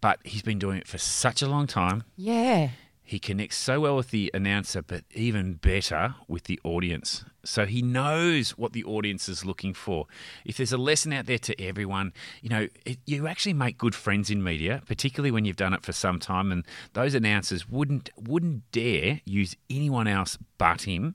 But 0.00 0.20
he's 0.24 0.42
been 0.42 0.58
doing 0.58 0.78
it 0.78 0.86
for 0.86 0.98
such 0.98 1.42
a 1.42 1.48
long 1.48 1.66
time. 1.66 2.04
Yeah. 2.16 2.70
He 3.02 3.18
connects 3.18 3.56
so 3.56 3.80
well 3.80 3.96
with 3.96 4.10
the 4.10 4.30
announcer, 4.34 4.82
but 4.82 5.04
even 5.14 5.54
better 5.54 6.14
with 6.28 6.44
the 6.44 6.60
audience. 6.62 7.24
So 7.48 7.64
he 7.64 7.80
knows 7.80 8.50
what 8.50 8.72
the 8.72 8.84
audience 8.84 9.28
is 9.28 9.44
looking 9.44 9.72
for. 9.72 10.06
If 10.44 10.58
there's 10.58 10.72
a 10.72 10.78
lesson 10.78 11.12
out 11.12 11.26
there 11.26 11.38
to 11.38 11.60
everyone, 11.60 12.12
you 12.42 12.50
know, 12.50 12.68
it, 12.84 12.98
you 13.06 13.26
actually 13.26 13.54
make 13.54 13.78
good 13.78 13.94
friends 13.94 14.30
in 14.30 14.42
media, 14.42 14.82
particularly 14.86 15.30
when 15.30 15.44
you've 15.44 15.56
done 15.56 15.72
it 15.72 15.82
for 15.82 15.92
some 15.92 16.18
time. 16.18 16.52
And 16.52 16.64
those 16.92 17.14
announcers 17.14 17.68
wouldn't 17.68 18.10
wouldn't 18.16 18.70
dare 18.70 19.22
use 19.24 19.56
anyone 19.70 20.06
else 20.06 20.36
but 20.58 20.82
him. 20.82 21.14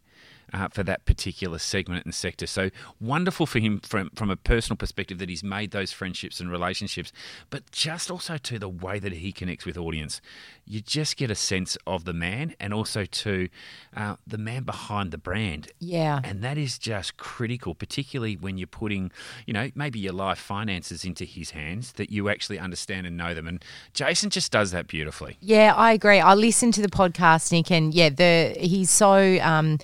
Uh, 0.53 0.67
for 0.67 0.83
that 0.83 1.03
particular 1.05 1.57
segment 1.57 2.05
and 2.05 2.13
sector. 2.13 2.45
So 2.45 2.69
wonderful 3.01 3.47
for 3.47 3.57
him 3.57 3.79
from, 3.79 4.11
from 4.11 4.29
a 4.29 4.35
personal 4.35 4.77
perspective 4.77 5.17
that 5.17 5.27
he's 5.27 5.43
made 5.43 5.71
those 5.71 5.91
friendships 5.91 6.39
and 6.39 6.51
relationships, 6.51 7.11
but 7.49 7.71
just 7.71 8.11
also 8.11 8.37
to 8.37 8.59
the 8.59 8.69
way 8.69 8.99
that 8.99 9.13
he 9.13 9.31
connects 9.31 9.65
with 9.65 9.79
audience. 9.79 10.21
You 10.63 10.79
just 10.79 11.17
get 11.17 11.31
a 11.31 11.35
sense 11.35 11.75
of 11.87 12.05
the 12.05 12.13
man 12.13 12.53
and 12.59 12.71
also 12.71 13.03
to 13.05 13.49
uh, 13.97 14.17
the 14.27 14.37
man 14.37 14.61
behind 14.61 15.09
the 15.09 15.17
brand. 15.17 15.71
Yeah. 15.79 16.19
And 16.23 16.43
that 16.43 16.59
is 16.59 16.77
just 16.77 17.17
critical, 17.17 17.73
particularly 17.73 18.35
when 18.35 18.59
you're 18.59 18.67
putting, 18.67 19.11
you 19.47 19.53
know, 19.53 19.71
maybe 19.73 19.97
your 19.97 20.13
life 20.13 20.37
finances 20.37 21.03
into 21.03 21.25
his 21.25 21.49
hands, 21.49 21.93
that 21.93 22.11
you 22.11 22.29
actually 22.29 22.59
understand 22.59 23.07
and 23.07 23.17
know 23.17 23.33
them. 23.33 23.47
And 23.47 23.65
Jason 23.95 24.29
just 24.29 24.51
does 24.51 24.69
that 24.69 24.85
beautifully. 24.85 25.37
Yeah, 25.41 25.73
I 25.75 25.93
agree. 25.93 26.19
I 26.19 26.35
listened 26.35 26.75
to 26.75 26.83
the 26.83 26.89
podcast, 26.89 27.51
Nic, 27.51 27.71
and 27.71 27.91
yeah, 27.91 28.09
the 28.09 28.55
he's 28.59 28.91
so. 28.91 29.39
Um, 29.39 29.79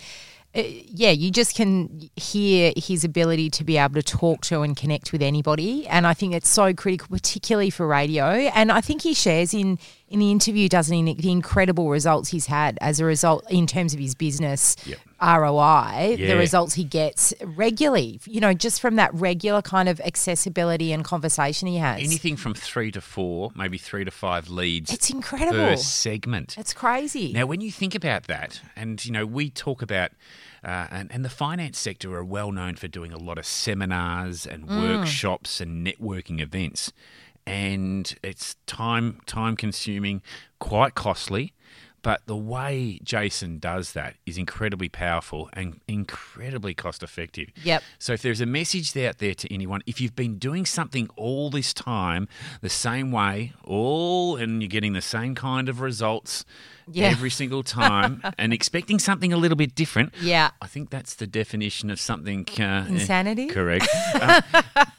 Uh, 0.56 0.64
yeah, 0.66 1.12
you 1.12 1.30
just 1.30 1.56
can 1.56 2.10
hear 2.16 2.74
his 2.76 3.04
ability 3.04 3.52
to 3.52 3.64
be 3.64 3.78
able 3.78 3.94
to 3.94 4.02
talk 4.02 4.42
to 4.42 4.62
and 4.62 4.76
connect 4.76 5.12
with 5.12 5.22
anybody, 5.22 5.88
and 5.88 6.08
I 6.08 6.16
think 6.16 6.34
it's 6.34 6.50
so 6.50 6.74
critical, 6.74 7.08
particularly 7.10 7.70
for 7.70 7.86
radio. 7.86 8.26
And 8.26 8.72
I 8.72 8.82
think 8.82 9.04
he 9.04 9.14
shares 9.14 9.54
in 9.54 9.78
in 10.08 10.20
the 10.20 10.32
interview, 10.32 10.68
doesn't 10.68 10.96
he, 10.96 11.04
Nic, 11.04 11.20
the 11.20 11.32
incredible 11.32 11.90
results 11.90 12.30
he's 12.30 12.48
had 12.48 12.80
as 12.82 13.00
a 13.00 13.06
result 13.06 13.46
in 13.52 13.68
terms 13.68 13.94
of 13.94 14.00
his 14.00 14.16
business. 14.16 14.76
Yep. 14.86 14.98
ROI, 15.22 16.16
Yeah. 16.20 16.28
the 16.28 16.38
results 16.38 16.74
he 16.76 16.84
gets 16.84 17.34
regularly, 17.44 18.20
you 18.26 18.40
know, 18.40 18.54
just 18.54 18.80
from 18.82 18.96
that 18.96 19.14
regular 19.14 19.62
kind 19.62 19.90
of 19.90 20.00
accessibility 20.02 20.92
and 20.94 21.04
conversation 21.04 21.68
he 21.68 21.78
has. 21.78 22.02
Anything 22.02 22.36
from 22.38 22.54
three 22.54 22.92
to 22.92 23.02
four, 23.02 23.52
maybe 23.56 23.78
three 23.78 24.04
to 24.06 24.12
five 24.12 24.50
leads 24.50 24.92
It's 24.94 25.10
per 25.12 25.18
incredible. 25.18 25.78
segment. 25.78 26.58
It's 26.58 26.74
crazy. 26.74 27.34
Now, 27.34 27.46
when 27.46 27.62
you 27.62 27.72
think 27.72 27.96
about 27.96 28.24
that, 28.28 28.62
and 28.76 29.04
you 29.06 29.12
know, 29.12 29.26
we 29.26 29.50
talk 29.50 29.82
about, 29.82 30.12
uh, 30.64 30.88
and, 30.92 31.12
and 31.12 31.24
the 31.26 31.30
finance 31.30 31.78
sector 31.78 32.14
are 32.16 32.24
well 32.24 32.52
known 32.52 32.76
for 32.76 32.88
doing 32.88 33.12
a 33.14 33.18
lot 33.18 33.38
of 33.38 33.46
seminars 33.46 34.46
and 34.46 34.68
Mm. 34.68 34.82
workshops 35.00 35.60
and 35.62 35.86
networking 35.86 36.40
events, 36.42 36.92
and 37.46 38.16
it's 38.24 38.56
time 38.68 39.20
time 39.26 39.56
consuming, 39.56 40.22
quite 40.60 40.96
costly. 40.96 41.54
But 42.02 42.22
the 42.26 42.36
way 42.36 43.00
Jason 43.04 43.60
does 43.60 43.94
that 43.94 44.16
is 44.26 44.38
incredibly 44.38 44.90
powerful 44.90 45.50
and 45.54 45.80
incredibly 45.88 46.74
cost 46.74 47.04
effective. 47.04 47.50
Yep. 47.64 47.84
So 47.98 48.14
if 48.14 48.22
there's 48.22 48.42
a 48.42 48.46
message 48.46 48.96
out 48.98 49.18
there 49.18 49.34
to 49.34 49.54
anyone, 49.54 49.82
if 49.86 50.00
you've 50.00 50.16
been 50.16 50.38
doing 50.38 50.66
something 50.66 51.10
all 51.16 51.50
this 51.50 51.74
time 51.74 52.28
the 52.62 52.70
same 52.70 53.12
way, 53.12 53.54
all 53.64 54.36
and 54.36 54.62
you're 54.62 54.70
getting 54.70 54.94
the 54.94 55.02
same 55.02 55.36
kind 55.36 55.70
of 55.70 55.82
results 55.82 56.46
Yeah. 56.92 57.08
every 57.10 57.30
single 57.30 57.64
time 57.64 58.22
and 58.38 58.54
expecting 58.54 59.00
something 59.00 59.32
a 59.34 59.38
little 59.38 59.56
bit 59.58 59.76
different, 59.76 60.14
Yeah. 60.22 60.52
I 60.62 60.68
think 60.68 60.90
that's 60.90 61.16
the 61.16 61.28
definition 61.28 61.90
of 61.90 62.00
something 62.00 62.48
uh, 62.60 62.86
Insanity? 62.90 63.48
Correct. 63.48 63.88
Um, 64.22 64.42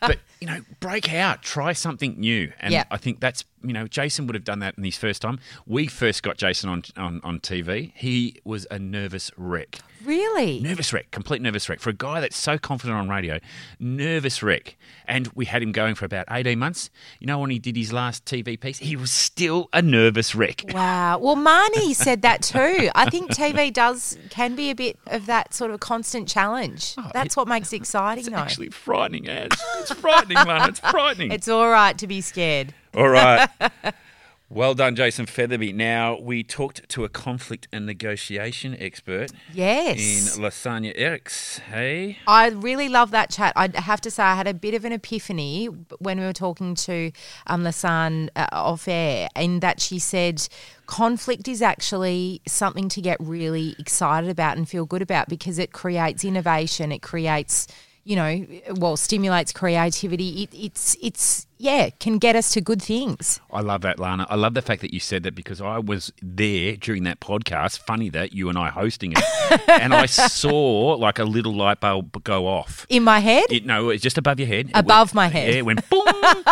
but 0.01 0.19
you 0.41 0.47
know, 0.47 0.61
break 0.81 1.13
out, 1.13 1.43
try 1.43 1.73
something 1.75 2.19
new, 2.19 2.53
and 2.61 2.73
Yeah. 2.73 2.85
I 2.91 2.97
think 2.97 3.21
that's 3.21 3.45
you 3.63 3.75
know, 3.75 3.87
Jason 3.87 4.27
would 4.27 4.35
have 4.35 4.45
done 4.45 4.61
that 4.61 4.79
in 4.79 4.85
his 4.85 4.97
first 4.97 5.21
time. 5.21 5.39
We 5.67 5.87
first 5.87 6.23
got 6.23 6.39
Jason 6.39 6.71
on 6.71 6.83
on, 6.97 7.21
on 7.23 7.41
TV. 7.41 7.93
He 7.95 8.41
was 8.45 8.67
a 8.71 8.79
nervous 8.79 9.31
wreck. 9.37 9.81
Really? 10.05 10.61
Nervous 10.61 10.93
wreck, 10.93 11.11
complete 11.11 11.43
nervous 11.43 11.69
wreck. 11.69 11.81
For 11.81 11.91
a 11.91 11.95
guy 11.95 12.21
that's 12.21 12.37
so 12.37 12.59
confident 12.59 12.99
on 12.99 13.09
radio, 13.09 13.39
nervous 13.79 14.43
wreck. 14.43 14.77
And 15.07 15.29
we 15.35 15.45
had 15.45 15.63
him 15.63 15.73
going 15.73 15.95
for 15.95 16.05
about 16.05 16.27
18 16.31 16.59
months. 16.59 16.91
You 17.19 17.27
know, 17.27 17.39
when 17.39 17.51
he 17.51 17.59
did 17.59 17.77
his 17.77 17.93
last 17.93 18.25
TV 18.25 18.59
piece, 18.59 18.79
he 18.79 18.97
was 18.97 19.11
still 19.11 19.69
a 19.73 19.83
nervous 19.83 20.35
wreck. 20.35 20.65
Wow. 20.73 21.19
Well, 21.19 21.37
Marny 21.37 21.95
said 21.95 22.23
that 22.23 22.43
too. 22.43 22.89
I 22.95 23.11
think 23.11 23.31
TV 23.31 23.73
does 23.73 24.17
can 24.31 24.55
be 24.55 24.71
a 24.71 24.75
bit 24.75 24.99
of 25.09 25.27
that 25.27 25.53
sort 25.53 25.71
of 25.71 25.81
constant 25.81 26.29
challenge. 26.29 26.95
Oh, 26.97 27.11
that's 27.13 27.37
what 27.37 27.49
makes 27.49 27.73
it 27.73 27.77
exciting, 27.77 28.25
It's 28.25 28.31
though. 28.31 28.37
actually 28.41 28.71
frightening, 28.71 29.29
As. 29.29 29.51
It's 29.79 29.93
frightening, 29.93 30.39
man. 30.47 30.69
It's 30.71 30.81
frightening. 30.81 31.31
It's 31.41 31.49
all 31.49 31.69
right 31.71 31.97
to 31.99 32.07
be 32.07 32.21
scared. 32.21 32.75
All 32.95 33.09
right. 33.09 33.49
Well 34.53 34.75
done, 34.75 34.97
Jason 34.97 35.27
Featherby. 35.27 35.73
Now, 35.73 36.19
we 36.19 36.43
talked 36.43 36.89
to 36.89 37.05
a 37.05 37.09
conflict 37.09 37.69
and 37.73 37.87
negotiation 37.87 38.77
expert 38.81 39.31
Yes. 39.55 39.97
in 39.97 40.43
Lisanne 40.43 40.93
Iriks. 40.99 41.61
Hey? 41.61 42.19
I 42.27 42.49
really 42.49 42.89
love 42.89 43.13
that 43.13 43.31
chat. 43.31 43.53
I 43.55 43.71
have 43.77 44.01
to 44.01 44.11
say, 44.11 44.25
I 44.25 44.35
had 44.35 44.49
a 44.49 44.53
bit 44.53 44.75
of 44.75 44.85
an 44.85 44.91
epiphany 44.91 45.67
when 46.01 46.19
we 46.19 46.27
were 46.27 46.33
talking 46.33 46.75
to 46.75 47.13
um, 47.47 47.63
Lisanne 47.63 48.29
uh, 48.35 48.49
off 48.51 48.89
air, 48.89 49.29
in 49.37 49.61
that 49.61 49.81
she 49.81 50.01
said 50.01 50.49
conflict 50.87 51.47
is 51.47 51.63
actually 51.63 52.43
something 52.49 52.89
to 52.89 53.01
get 53.01 53.19
really 53.21 53.77
excited 53.79 54.29
about 54.29 54.57
and 54.57 54.69
feel 54.69 54.85
good 54.85 55.01
about 55.01 55.29
because 55.29 55.61
it 55.61 55.71
creates 55.73 56.25
innovation. 56.25 56.91
It 56.91 57.03
creates, 57.03 57.69
you 58.03 58.17
know, 58.17 58.45
well, 58.75 58.97
stimulates 58.97 59.53
creativity. 59.53 60.43
It, 60.43 60.51
it's 60.53 60.97
it's 61.01 61.47
yeah, 61.63 61.91
can 62.01 62.17
get 62.19 62.37
us 62.37 62.53
to 62.55 62.63
good 62.63 62.81
things. 62.81 63.39
I 63.53 63.61
love 63.61 63.83
that, 63.83 63.99
Lanna. 63.99 64.27
I 64.31 64.37
love 64.37 64.55
the 64.55 64.63
fact 64.63 64.81
that 64.81 64.95
you 64.95 64.99
said 65.01 65.25
that 65.25 65.35
because 65.35 65.61
I 65.61 65.79
was 65.79 66.11
there 66.23 66.75
during 66.77 67.05
that 67.05 67.21
podcast. 67.21 67.79
Funny 67.81 68.09
that 68.09 68.33
you 68.33 68.49
and 68.49 68.57
I 68.57 68.71
hosting 68.71 69.13
it, 69.13 69.23
and 69.69 69.93
I 69.93 70.07
saw 70.07 70.95
like 70.99 71.19
a 71.19 71.25
little 71.25 71.55
light 71.55 71.81
bulb 71.81 72.25
go 72.25 72.47
off. 72.47 72.87
In 72.89 73.03
my 73.05 73.19
head, 73.19 73.45
It, 73.51 73.67
no, 73.67 73.91
it's 73.91 74.03
just 74.03 74.17
above 74.17 74.39
your 74.41 74.49
head. 74.49 74.71
Above 74.75 75.09
went- 75.11 75.15
my 75.15 75.29
head. 75.29 75.53
Yeah, 75.53 75.59
it 75.59 75.65
went 75.67 75.87
boom. 75.91 76.03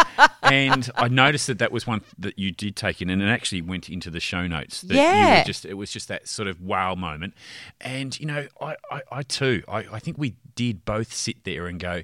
and 0.42 0.90
I 0.94 1.08
noticed 1.08 1.46
that 1.46 1.58
that 1.58 1.72
was 1.72 1.86
one 1.86 2.02
that 2.18 2.38
you 2.38 2.52
did 2.52 2.76
take 2.76 3.00
in, 3.00 3.08
and 3.08 3.22
it 3.22 3.28
actually 3.28 3.62
went 3.62 3.88
into 3.88 4.10
the 4.10 4.20
show 4.20 4.46
notes. 4.46 4.82
That 4.82 4.94
You 4.94 5.00
Yeah. 5.00 5.44
just 5.44 5.64
it 5.64 5.74
was 5.74 5.90
just 5.90 6.08
that 6.08 6.28
sort 6.28 6.48
of 6.48 6.60
wow 6.60 6.94
moment. 6.94 7.32
And 7.80 8.18
you 8.20 8.26
know, 8.26 8.46
I, 8.60 8.76
I, 8.90 9.02
I 9.10 9.22
too, 9.22 9.62
I, 9.68 9.78
I 9.90 9.98
think 10.00 10.18
we 10.18 10.34
did 10.54 10.84
both 10.84 11.12
sit 11.14 11.44
there 11.44 11.66
and 11.66 11.80
go. 11.80 12.02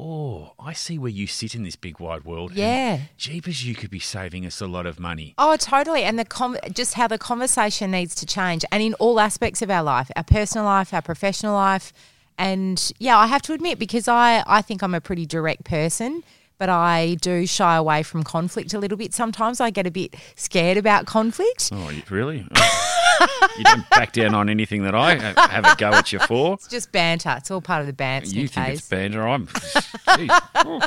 Oh, 0.00 0.52
I 0.60 0.74
see 0.74 0.96
where 0.98 1.10
you 1.10 1.26
sit 1.26 1.56
in 1.56 1.64
this 1.64 1.74
big 1.74 1.98
wide 1.98 2.24
world. 2.24 2.52
Yeah. 2.52 3.00
Jeepers, 3.16 3.66
you 3.66 3.74
could 3.74 3.90
be 3.90 3.98
saving 3.98 4.46
us 4.46 4.60
a 4.60 4.66
lot 4.68 4.86
of 4.86 5.00
money. 5.00 5.34
Oh, 5.38 5.56
totally. 5.56 6.04
And 6.04 6.18
the 6.18 6.24
com- 6.24 6.56
just 6.72 6.94
how 6.94 7.08
the 7.08 7.18
conversation 7.18 7.90
needs 7.90 8.14
to 8.16 8.26
change, 8.26 8.64
and 8.70 8.82
in 8.82 8.94
all 8.94 9.18
aspects 9.18 9.60
of 9.60 9.70
our 9.70 9.82
life, 9.82 10.10
our 10.14 10.22
personal 10.22 10.64
life, 10.64 10.94
our 10.94 11.02
professional 11.02 11.54
life, 11.54 11.92
and 12.38 12.92
yeah, 12.98 13.18
I 13.18 13.26
have 13.26 13.42
to 13.42 13.52
admit 13.52 13.78
because 13.78 14.06
I 14.06 14.44
I 14.46 14.62
think 14.62 14.82
I'm 14.82 14.94
a 14.94 15.00
pretty 15.00 15.26
direct 15.26 15.64
person. 15.64 16.22
But 16.58 16.68
I 16.68 17.14
do 17.20 17.46
shy 17.46 17.76
away 17.76 18.02
from 18.02 18.24
conflict 18.24 18.74
a 18.74 18.78
little 18.78 18.98
bit. 18.98 19.14
Sometimes 19.14 19.60
I 19.60 19.70
get 19.70 19.86
a 19.86 19.90
bit 19.90 20.14
scared 20.34 20.76
about 20.76 21.06
conflict. 21.06 21.70
Oh, 21.72 21.88
you, 21.90 22.02
really? 22.10 22.46
Oh. 23.20 23.48
you 23.58 23.64
don't 23.64 23.90
back 23.90 24.12
down 24.12 24.32
on 24.32 24.48
anything 24.48 24.84
that 24.84 24.94
I 24.94 25.16
have 25.16 25.64
a 25.64 25.74
go 25.76 25.88
at 25.88 26.12
you 26.12 26.20
for. 26.20 26.52
It's 26.60 26.68
just 26.68 26.92
banter. 26.92 27.34
It's 27.36 27.50
all 27.50 27.60
part 27.60 27.80
of 27.80 27.88
the 27.88 27.92
banter. 27.92 28.28
You 28.28 28.46
think 28.46 28.68
it's 28.68 28.88
banter? 28.88 29.26
I'm. 29.26 29.48
Oh. 30.54 30.80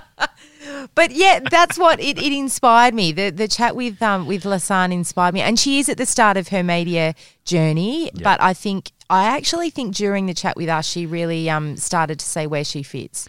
But 0.96 1.12
yeah, 1.12 1.40
that's 1.50 1.78
what 1.78 2.00
it, 2.00 2.18
it 2.18 2.32
inspired 2.32 2.94
me. 2.94 3.12
The 3.12 3.32
the 3.32 3.48
chat 3.48 3.76
with 3.76 4.02
um 4.02 4.28
with 4.28 4.44
Lisanne 4.44 4.94
inspired 4.94 5.34
me, 5.34 5.42
and 5.42 5.60
she 5.60 5.80
is 5.80 5.90
at 5.90 5.98
the 5.98 6.06
start 6.06 6.38
of 6.38 6.50
her 6.50 6.64
media 6.64 7.16
journey. 7.44 8.12
But 8.24 8.42
I 8.42 8.54
think 8.54 8.92
I 9.10 9.26
actually 9.26 9.70
think 9.70 9.96
during 9.96 10.28
the 10.28 10.34
chat 10.34 10.56
with 10.56 10.70
us, 10.70 10.88
she 10.88 11.06
really 11.06 11.50
um 11.50 11.76
started 11.78 12.20
to 12.20 12.26
see 12.26 12.48
where 12.48 12.64
she 12.64 12.84
fits. 12.84 13.28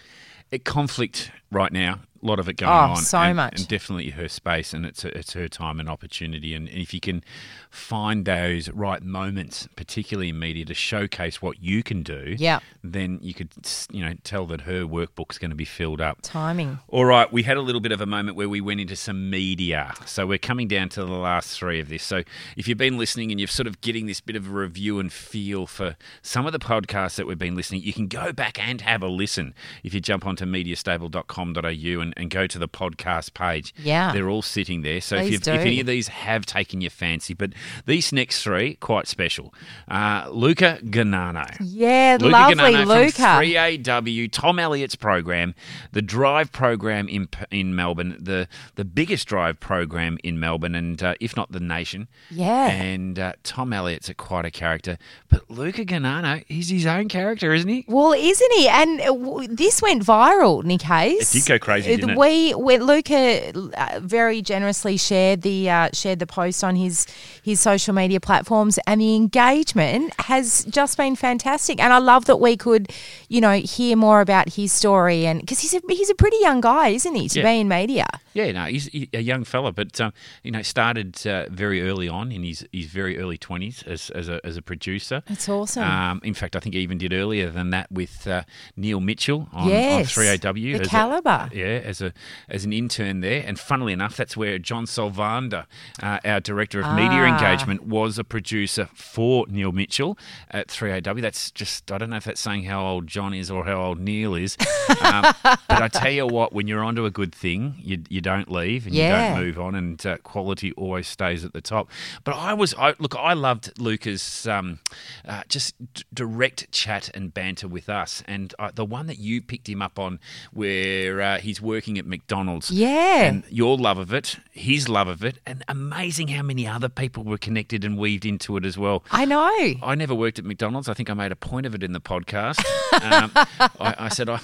It 0.51 0.65
conflict 0.65 1.31
right 1.51 1.73
now. 1.73 2.01
A 2.23 2.27
lot 2.27 2.39
of 2.39 2.49
it 2.49 2.57
going 2.57 2.71
Oh, 2.73 2.93
on. 2.93 2.97
so 2.97 3.19
and, 3.19 3.37
much. 3.37 3.59
and 3.61 3.69
definitely 3.69 4.11
her 4.11 4.29
space, 4.29 4.73
and 4.73 4.87
it's 4.87 5.05
it's 5.05 5.33
her 5.33 5.49
time 5.49 5.81
and 5.81 5.89
opportunity. 5.89 6.55
And, 6.55 6.69
and 6.69 6.79
if 6.79 6.95
you 6.95 7.01
can 7.01 7.25
find 7.73 8.27
those 8.27 8.69
right 8.71 9.03
moments, 9.03 9.67
particularly 9.77 10.29
in 10.29 10.39
media, 10.39 10.63
to 10.67 10.75
showcase 10.75 11.41
what 11.41 11.63
you 11.63 11.83
can 11.83 12.03
do, 12.03 12.37
Yeah. 12.39 12.61
then 12.85 13.19
you 13.23 13.33
could 13.33 13.49
you 13.91 14.05
know 14.05 14.13
tell 14.25 14.45
that 14.47 14.61
her 14.63 14.83
workbook's 14.83 15.39
going 15.39 15.51
to 15.51 15.57
be 15.57 15.65
filled 15.65 16.01
up. 16.01 16.19
Timing. 16.23 16.79
All 16.89 17.07
right, 17.07 17.33
we 17.33 17.45
had 17.45 17.57
a 17.57 17.63
little 17.63 17.81
bit 17.81 17.91
of 17.91 18.01
a 18.03 18.07
moment 18.07 18.37
where 18.37 18.49
we 18.49 18.61
went 18.61 18.81
into 18.81 18.95
some 18.95 19.31
media. 19.31 19.95
So 20.05 20.27
we're 20.27 20.37
coming 20.37 20.69
down 20.69 20.91
to 20.91 21.01
the 21.05 21.11
last 21.13 21.59
three 21.59 21.81
of 21.81 21.89
this. 21.89 22.03
So 22.03 22.23
if 22.59 22.69
you've 22.69 22.77
been 22.77 22.99
listening 22.99 23.31
and 23.31 23.41
you're 23.41 23.47
sort 23.49 23.67
of 23.67 23.81
getting 23.81 24.05
this 24.07 24.21
bit 24.21 24.37
of 24.37 24.47
a 24.47 24.51
review 24.51 25.01
and 25.01 25.11
feel 25.11 25.67
for 25.67 25.97
some 26.21 26.45
of 26.47 26.53
the 26.53 26.59
podcasts 26.59 27.17
that 27.17 27.27
we've 27.27 27.39
been 27.39 27.55
listening, 27.57 27.83
you 27.83 27.95
can 27.95 28.07
go 28.07 28.33
back 28.33 28.59
and 28.59 28.83
have 28.83 29.03
a 29.03 29.09
listen 29.09 29.55
if 29.83 29.95
you 29.95 30.01
jump 30.01 30.27
onto 30.27 30.45
mediastable.com.au 30.45 32.01
and, 32.01 32.15
and 32.17 32.31
go 32.31 32.47
to 32.47 32.59
the 32.59 32.69
podcast 32.69 33.33
page. 33.35 33.75
Yeah. 33.79 34.13
They're 34.13 34.29
all 34.29 34.43
sitting 34.43 34.83
there. 34.83 35.01
So 35.01 35.17
if, 35.17 35.33
if 35.33 35.49
any 35.49 35.81
of 35.81 35.87
these 35.87 36.09
have 36.09 36.45
taken 36.47 36.81
your 36.81 36.91
fancy, 36.91 37.33
but 37.35 37.53
these 37.87 38.13
next 38.13 38.43
three, 38.43 38.75
quite 38.77 39.07
special. 39.07 39.53
Uh, 39.89 40.29
Luca 40.31 40.79
Gonano. 40.85 41.47
Yeah, 41.61 42.19
Luca 42.21 42.33
lovely 42.33 42.55
Gonano 42.57 42.87
Luca. 42.87 43.13
from 43.13 43.25
3AW, 43.43 44.31
Tom 44.33 44.59
Elliott's 44.59 44.97
program, 44.97 45.55
the 45.93 46.03
Drive 46.03 46.53
program 46.53 47.09
in 47.09 47.29
in 47.51 47.75
Melbourne, 47.75 48.17
the 48.19 48.49
the 48.77 48.85
biggest 48.85 49.29
Drive 49.29 49.61
program 49.61 50.19
in 50.23 50.39
Melbourne, 50.41 50.75
and 50.75 51.03
uh, 51.03 51.15
if 51.21 51.37
not 51.37 51.53
the 51.53 51.61
nation. 51.61 52.09
Yeah. 52.31 52.69
And 52.69 53.19
uh, 53.19 53.33
Tom 53.43 53.73
Elliott's 53.73 54.09
a 54.09 54.15
quite 54.15 54.45
a 54.45 54.51
character, 54.51 54.99
but 55.29 55.51
Luca 55.51 55.85
Gonano, 55.85 56.45
he's 56.49 56.69
his 56.71 56.87
own 56.87 57.09
character, 57.09 57.53
isn't 57.53 57.69
he? 57.69 57.85
Well, 57.89 58.13
isn't 58.13 58.53
he? 58.53 58.69
And 58.69 59.01
uh, 59.01 59.05
w- 59.07 59.49
this 59.49 59.83
went 59.83 60.05
viral, 60.05 60.65
Nic 60.65 60.83
Hayes. 60.83 61.35
It 61.35 61.41
did 61.41 61.49
go 61.49 61.59
crazy, 61.59 61.97
didn't 61.97 62.11
it? 62.11 62.19
We, 62.19 62.55
we 62.55 62.79
Luca 62.79 63.53
uh, 63.75 64.01
very 64.01 64.43
generously 64.43 64.97
shared 64.97 65.43
the 65.43 65.69
uh, 65.71 65.89
shared 65.93 66.19
the 66.19 66.27
post 66.27 66.63
on 66.65 66.77
his 66.77 67.07
his 67.43 67.52
social 67.61 67.95
media 67.95 68.21
platforms, 68.21 68.79
and 68.87 69.01
the 69.01 69.15
engagement 69.15 70.13
has 70.21 70.65
just 70.67 70.97
been 70.97 71.17
fantastic. 71.17 71.81
And 71.81 71.93
I 71.93 71.99
love 71.99 72.25
that 72.27 72.37
we 72.41 72.57
could, 72.57 72.91
you 73.29 73.41
know, 73.41 73.53
hear 73.59 73.97
more 73.97 74.21
about 74.21 74.51
his 74.55 74.73
story, 74.73 75.27
and 75.27 75.41
because 75.41 75.61
he's 75.61 75.75
a 75.75 75.81
he's 75.89 76.11
a 76.11 76.15
pretty 76.15 76.37
young 76.41 76.61
guy, 76.61 76.89
isn't 76.89 77.15
he, 77.15 77.29
to 77.31 77.41
Yeah. 77.41 77.45
be 77.47 77.61
in 77.61 77.69
media? 77.69 78.07
Yeah, 78.35 78.51
no, 78.53 78.65
he's 78.65 78.89
a 79.13 79.21
young 79.21 79.45
fella, 79.45 79.73
but 79.73 80.01
um, 80.01 80.13
you 80.43 80.51
know, 80.51 80.63
started 80.63 81.27
uh, 81.27 81.47
very 81.51 81.83
early 81.87 82.09
on 82.09 82.33
in 82.33 82.43
his, 82.45 82.67
his 82.73 82.87
very 82.87 83.19
early 83.19 83.37
twenties 83.37 83.83
as, 83.87 84.09
as 84.11 84.29
a 84.29 84.41
as 84.45 84.57
a 84.57 84.63
producer. 84.63 85.23
That's 85.29 85.49
awesome. 85.49 85.83
Um, 85.83 86.21
in 86.25 86.33
fact, 86.35 86.57
I 86.57 86.61
think 86.61 86.75
he 86.75 86.81
even 86.81 86.97
did 86.99 87.13
earlier 87.13 87.51
than 87.51 87.71
that 87.71 87.93
with 87.93 88.27
uh, 88.27 88.43
Neil 88.77 89.01
Mitchell 89.01 89.49
on, 89.53 89.69
Yes, 89.69 90.17
on 90.17 90.25
3AW. 90.25 90.55
the 90.55 90.75
as 90.81 90.87
a- 90.87 90.91
calibre. 90.91 91.51
yeah, 91.53 91.65
as 91.85 92.01
a 92.01 92.13
as 92.49 92.65
an 92.65 92.73
intern 92.73 93.21
there, 93.21 93.45
and 93.47 93.59
funnily 93.59 93.93
enough, 93.93 94.17
that's 94.17 94.37
where 94.37 94.59
John 94.59 94.87
Salvander, 94.87 95.67
uh, 96.03 96.19
our 96.25 96.41
director 96.41 96.81
of 96.81 96.95
media 96.95 97.19
Ah. 97.25 97.37
Engagement, 97.45 97.85
was 97.87 98.19
a 98.19 98.25
producer 98.25 98.89
for 98.95 99.47
Neil 99.49 99.73
Mitchell 99.73 100.19
at 100.51 100.69
3AW. 100.69 101.21
That's 101.21 101.51
just 101.51 101.91
I 101.93 101.99
don't 101.99 102.11
know 102.11 102.17
if 102.17 102.25
that's 102.25 102.41
saying 102.41 102.65
how 102.65 102.85
old 102.87 103.07
John 103.07 103.35
is 103.35 103.51
or 103.51 103.65
how 103.65 103.81
old 103.83 104.01
Neil 104.01 104.35
is, 104.35 104.57
um, 105.03 105.25
but 105.43 105.83
I 105.83 105.89
tell 105.89 106.11
you 106.11 106.27
what, 106.27 106.53
when 106.53 106.67
you're 106.67 106.83
onto 106.85 107.05
a 107.05 107.11
good 107.11 107.35
thing, 107.35 107.75
you 107.79 108.03
you 108.09 108.21
don't 108.21 108.51
leave 108.51 108.87
and 108.87 108.95
Yeah. 108.95 109.31
you 109.31 109.35
don't 109.35 109.45
move 109.45 109.59
on, 109.59 109.75
and 109.75 110.07
uh, 110.07 110.19
quality 110.19 110.73
always 110.73 111.07
stays 111.07 111.45
at 111.45 111.53
the 111.53 111.61
top. 111.61 111.89
But 112.25 112.35
I 112.37 112.55
was, 112.55 112.75
I, 112.75 112.95
look, 112.99 113.15
I 113.17 113.33
loved 113.33 113.79
Luca's 113.81 114.47
um, 114.47 114.79
uh, 115.27 115.43
just 115.49 115.75
d- 115.95 116.03
direct 116.13 116.71
chat 116.73 117.11
and 117.15 117.33
banter 117.35 117.69
with 117.69 117.89
us, 117.89 118.23
and 118.27 118.55
uh, 118.59 118.71
the 118.75 118.85
one 118.85 119.07
that 119.07 119.19
you 119.19 119.41
picked 119.43 119.69
him 119.69 119.83
up 119.83 119.99
on, 119.99 120.19
where 120.53 121.21
uh, 121.21 121.39
he's 121.39 121.61
working 121.61 121.99
at 121.99 122.07
McDonald's, 122.07 122.71
Yeah. 122.71 123.23
and 123.23 123.45
your 123.51 123.77
love 123.77 123.99
of 123.99 124.13
it, 124.13 124.37
his 124.51 124.89
love 124.89 125.09
of 125.09 125.25
it, 125.25 125.39
and 125.47 125.65
amazing 125.69 126.29
how 126.29 126.43
many 126.43 126.67
other 126.67 126.89
people 126.89 127.25
were 127.33 127.39
connected 127.39 127.85
and 127.85 127.99
weaved 127.99 128.25
into 128.25 128.57
it 128.57 128.65
as 128.65 128.79
well. 128.79 129.03
I 129.11 129.25
know. 129.25 129.75
I 129.83 129.95
never 129.97 130.15
worked 130.15 130.39
at 130.39 130.45
McDonald's. 130.45 130.89
I 130.89 130.95
think 130.95 131.11
I 131.11 131.15
made 131.15 131.33
a 131.33 131.37
point 131.37 131.67
of 131.67 131.75
it 131.75 131.83
in 131.83 131.93
the 131.93 132.01
podcast. 132.01 132.63
Um, 133.03 133.33
I, 133.35 133.95
I 133.99 134.09
said, 134.11 134.29
I, 134.29 134.39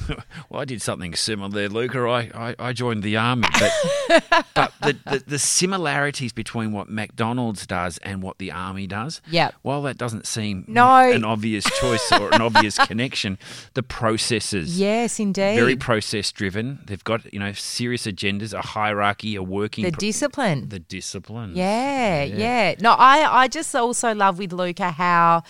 well, 0.48 0.62
I 0.62 0.64
did 0.64 0.80
something 0.82 1.14
similar 1.14 1.50
there, 1.50 1.68
Luca. 1.68 2.00
I, 2.08 2.30
I, 2.34 2.54
I 2.58 2.72
joined 2.72 3.02
the 3.02 3.16
army. 3.16 3.46
But, 3.52 4.24
but 4.54 4.72
the, 4.80 4.96
the, 5.10 5.24
the 5.26 5.38
similarities 5.38 6.32
between 6.32 6.72
what 6.72 6.88
McDonald's 6.88 7.66
does 7.66 7.98
and 7.98 8.22
what 8.22 8.38
the 8.38 8.50
army 8.50 8.86
does, 8.86 9.20
Yep. 9.30 9.54
while 9.62 9.82
that 9.82 9.98
doesn't 9.98 10.26
seem 10.26 10.64
No. 10.66 10.88
an 11.12 11.24
obvious 11.24 11.64
choice 11.78 12.10
or 12.10 12.32
an 12.34 12.40
obvious 12.40 12.78
connection, 12.86 13.38
the 13.74 13.82
processes. 13.82 14.80
Yes, 14.80 15.20
indeed. 15.20 15.56
Very 15.56 15.76
process 15.76 16.32
driven. 16.32 16.78
They've 16.86 17.04
got, 17.04 17.30
you 17.32 17.38
know, 17.38 17.52
serious 17.52 18.06
agendas, 18.06 18.54
a 18.54 18.62
hierarchy, 18.62 19.36
a 19.36 19.42
working 19.42 19.84
the 19.84 19.90
discipline. 19.90 20.70
the 20.70 20.78
discipline. 20.80 21.52
Yeah, 21.54 22.24
yeah. 22.24 22.74
No, 22.80 22.92
I, 22.92 23.42
I 23.42 23.48
just 23.48 23.74
also 23.74 24.14
love 24.14 24.38
with 24.38 24.52
Luca 24.52 24.90
how 24.90 25.42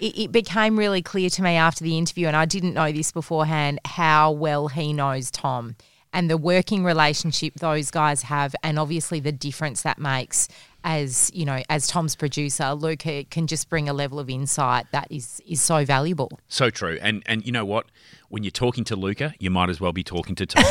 it, 0.00 0.18
it 0.18 0.32
became 0.32 0.78
really 0.78 1.02
clear 1.02 1.30
to 1.30 1.42
me 1.42 1.56
after 1.56 1.84
the 1.84 1.96
interview, 1.96 2.26
and 2.26 2.36
I 2.36 2.44
didn't 2.44 2.74
know 2.74 2.90
this 2.92 3.12
beforehand, 3.12 3.78
how 3.84 4.32
well 4.32 4.68
he 4.68 4.92
knows 4.92 5.30
Tom 5.30 5.76
and 6.12 6.28
the 6.28 6.36
working 6.36 6.84
relationship 6.84 7.54
those 7.54 7.90
guys 7.90 8.22
have, 8.22 8.54
and 8.62 8.78
obviously 8.78 9.20
the 9.20 9.32
difference 9.32 9.82
that 9.82 9.98
makes. 9.98 10.48
As 10.84 11.30
you 11.32 11.44
know, 11.44 11.62
as 11.70 11.86
Tom's 11.86 12.16
producer, 12.16 12.72
Luca 12.72 13.22
can 13.24 13.46
just 13.46 13.68
bring 13.70 13.88
a 13.88 13.92
level 13.92 14.18
of 14.18 14.28
insight 14.28 14.86
that 14.90 15.06
is 15.10 15.40
is 15.46 15.62
so 15.62 15.84
valuable. 15.84 16.40
So 16.48 16.70
true. 16.70 16.98
And 17.00 17.22
and 17.26 17.46
you 17.46 17.52
know 17.52 17.64
what? 17.64 17.86
When 18.32 18.44
you're 18.44 18.50
talking 18.50 18.82
to 18.84 18.96
Luca, 18.96 19.34
you 19.38 19.50
might 19.50 19.68
as 19.68 19.78
well 19.78 19.92
be 19.92 20.02
talking 20.02 20.34
to 20.36 20.46
Tom. 20.52 20.64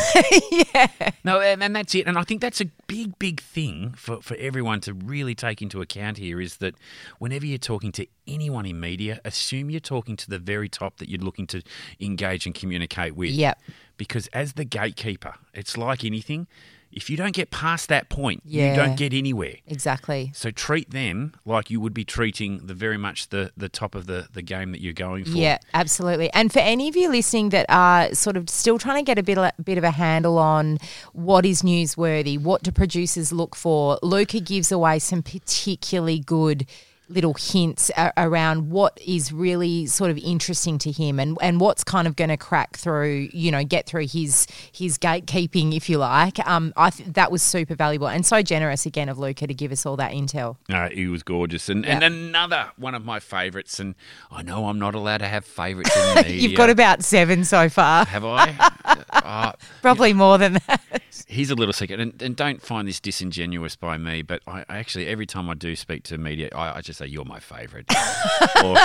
yeah, 0.51 0.87
no, 1.23 1.39
and, 1.39 1.61
and 1.61 1.75
that's 1.75 1.93
it. 1.93 2.07
And 2.07 2.17
I 2.17 2.23
think 2.23 2.41
that's 2.41 2.59
a 2.59 2.65
big, 2.87 3.19
big 3.19 3.39
thing 3.39 3.93
for, 3.95 4.19
for 4.19 4.35
everyone 4.37 4.81
to 4.81 4.95
really 4.95 5.35
take 5.35 5.61
into 5.61 5.79
account 5.79 6.17
here 6.17 6.41
is 6.41 6.57
that 6.57 6.73
whenever 7.19 7.45
you're 7.45 7.59
talking 7.59 7.91
to 7.91 8.07
anyone 8.27 8.65
in 8.65 8.79
media, 8.79 9.21
assume 9.23 9.69
you're 9.69 9.79
talking 9.79 10.15
to 10.15 10.27
the 10.27 10.39
very 10.39 10.69
top 10.69 10.97
that 10.97 11.07
you're 11.07 11.21
looking 11.21 11.45
to 11.45 11.61
engage 11.99 12.47
and 12.47 12.55
communicate 12.55 13.15
with. 13.15 13.29
Yep. 13.29 13.61
Because 13.95 14.25
as 14.33 14.53
the 14.53 14.65
gatekeeper, 14.65 15.35
it's 15.53 15.77
like 15.77 16.03
anything. 16.03 16.47
If 16.91 17.09
you 17.09 17.17
don't 17.17 17.33
get 17.33 17.51
past 17.51 17.89
that 17.89 18.09
point, 18.09 18.41
Yeah. 18.45 18.69
you 18.71 18.75
don't 18.75 18.95
get 18.97 19.13
anywhere. 19.13 19.55
exactly. 19.67 20.31
So 20.35 20.51
treat 20.51 20.91
them 20.91 21.33
like 21.45 21.69
you 21.69 21.79
would 21.79 21.93
be 21.93 22.03
treating 22.03 22.65
the 22.67 22.73
very 22.73 22.97
much 22.97 23.29
the, 23.29 23.51
the 23.55 23.69
top 23.69 23.95
of 23.95 24.07
the, 24.07 24.27
the 24.33 24.41
game 24.41 24.71
that 24.73 24.81
you're 24.81 24.93
going 24.93 25.23
for. 25.25 25.31
Yeah, 25.37 25.57
absolutely. 25.73 26.29
And 26.33 26.51
for 26.51 26.59
any 26.59 26.89
of 26.89 26.95
you 26.95 27.09
listening 27.09 27.49
that 27.49 27.65
are 27.69 28.13
sort 28.13 28.37
of 28.37 28.49
still 28.49 28.77
trying 28.77 28.97
to 28.97 29.03
get 29.09 29.17
a 29.17 29.23
bit 29.23 29.37
of, 29.37 29.51
bit 29.63 29.77
of 29.77 29.83
a 29.83 29.91
handle 29.91 30.37
on 30.37 30.77
what 31.13 31.45
is 31.45 31.61
newsworthy, 31.61 32.37
what 32.39 32.63
do 32.63 32.71
producers 32.71 33.31
look 33.31 33.55
for, 33.55 33.97
Luca 34.03 34.39
gives 34.39 34.71
away 34.71 34.99
some 34.99 35.23
particularly 35.23 36.19
good 36.19 36.65
little 37.11 37.33
hints 37.35 37.91
a- 37.97 38.13
around 38.17 38.69
what 38.71 38.99
is 39.05 39.31
really 39.31 39.85
sort 39.85 40.11
of 40.11 40.17
interesting 40.17 40.77
to 40.79 40.91
him 40.91 41.19
and, 41.19 41.37
and 41.41 41.59
what's 41.59 41.83
kind 41.83 42.07
of 42.07 42.15
going 42.15 42.29
to 42.29 42.37
crack 42.37 42.77
through, 42.77 43.29
you 43.33 43.51
know, 43.51 43.63
get 43.63 43.85
through 43.85 44.07
his 44.07 44.47
his 44.71 44.97
gatekeeping, 44.97 45.75
if 45.75 45.89
you 45.89 45.97
like. 45.97 46.39
Um, 46.47 46.73
I 46.77 46.89
th- 46.89 47.09
that 47.13 47.31
was 47.31 47.41
super 47.41 47.75
valuable 47.75 48.07
and 48.07 48.25
so 48.25 48.41
generous 48.41 48.85
again 48.85 49.09
of 49.09 49.19
Luca 49.19 49.47
to 49.47 49.53
give 49.53 49.71
us 49.71 49.85
all 49.85 49.97
that 49.97 50.11
intel. 50.11 50.57
Uh, 50.69 50.89
he 50.89 51.07
was 51.07 51.23
gorgeous. 51.23 51.69
And, 51.69 51.85
and 51.85 52.03
another 52.03 52.71
one 52.77 52.95
of 52.95 53.03
my 53.03 53.19
favourites, 53.19 53.79
and 53.79 53.95
I 54.31 54.41
know 54.43 54.67
I'm 54.67 54.79
not 54.79 54.95
allowed 54.95 55.19
to 55.19 55.27
have 55.27 55.45
favourites 55.45 55.95
in 55.95 56.15
the 56.15 56.21
media. 56.23 56.41
You've 56.49 56.57
got 56.57 56.69
about 56.69 57.03
seven 57.03 57.43
so 57.43 57.69
far, 57.69 58.05
Have 58.05 58.25
I? 58.25 58.55
uh, 59.11 59.51
probably 59.81 60.13
more 60.13 60.37
than 60.37 60.53
that. 60.53 61.01
here's 61.27 61.49
a 61.51 61.55
little 61.55 61.73
secret, 61.73 61.99
and, 61.99 62.21
and 62.21 62.35
don't 62.35 62.61
find 62.61 62.87
this 62.87 62.99
disingenuous 62.99 63.75
by 63.75 63.97
me, 63.97 64.21
but 64.21 64.41
I, 64.47 64.61
I 64.69 64.77
actually, 64.77 65.07
every 65.07 65.25
time 65.25 65.49
I 65.49 65.53
do 65.53 65.75
speak 65.75 66.03
to 66.03 66.17
media, 66.17 66.49
I, 66.53 66.77
I 66.77 66.81
just 66.81 67.00
say, 67.01 67.07
You're 67.07 67.25
my 67.25 67.39
favourite. 67.39 67.85
or, 68.63 68.77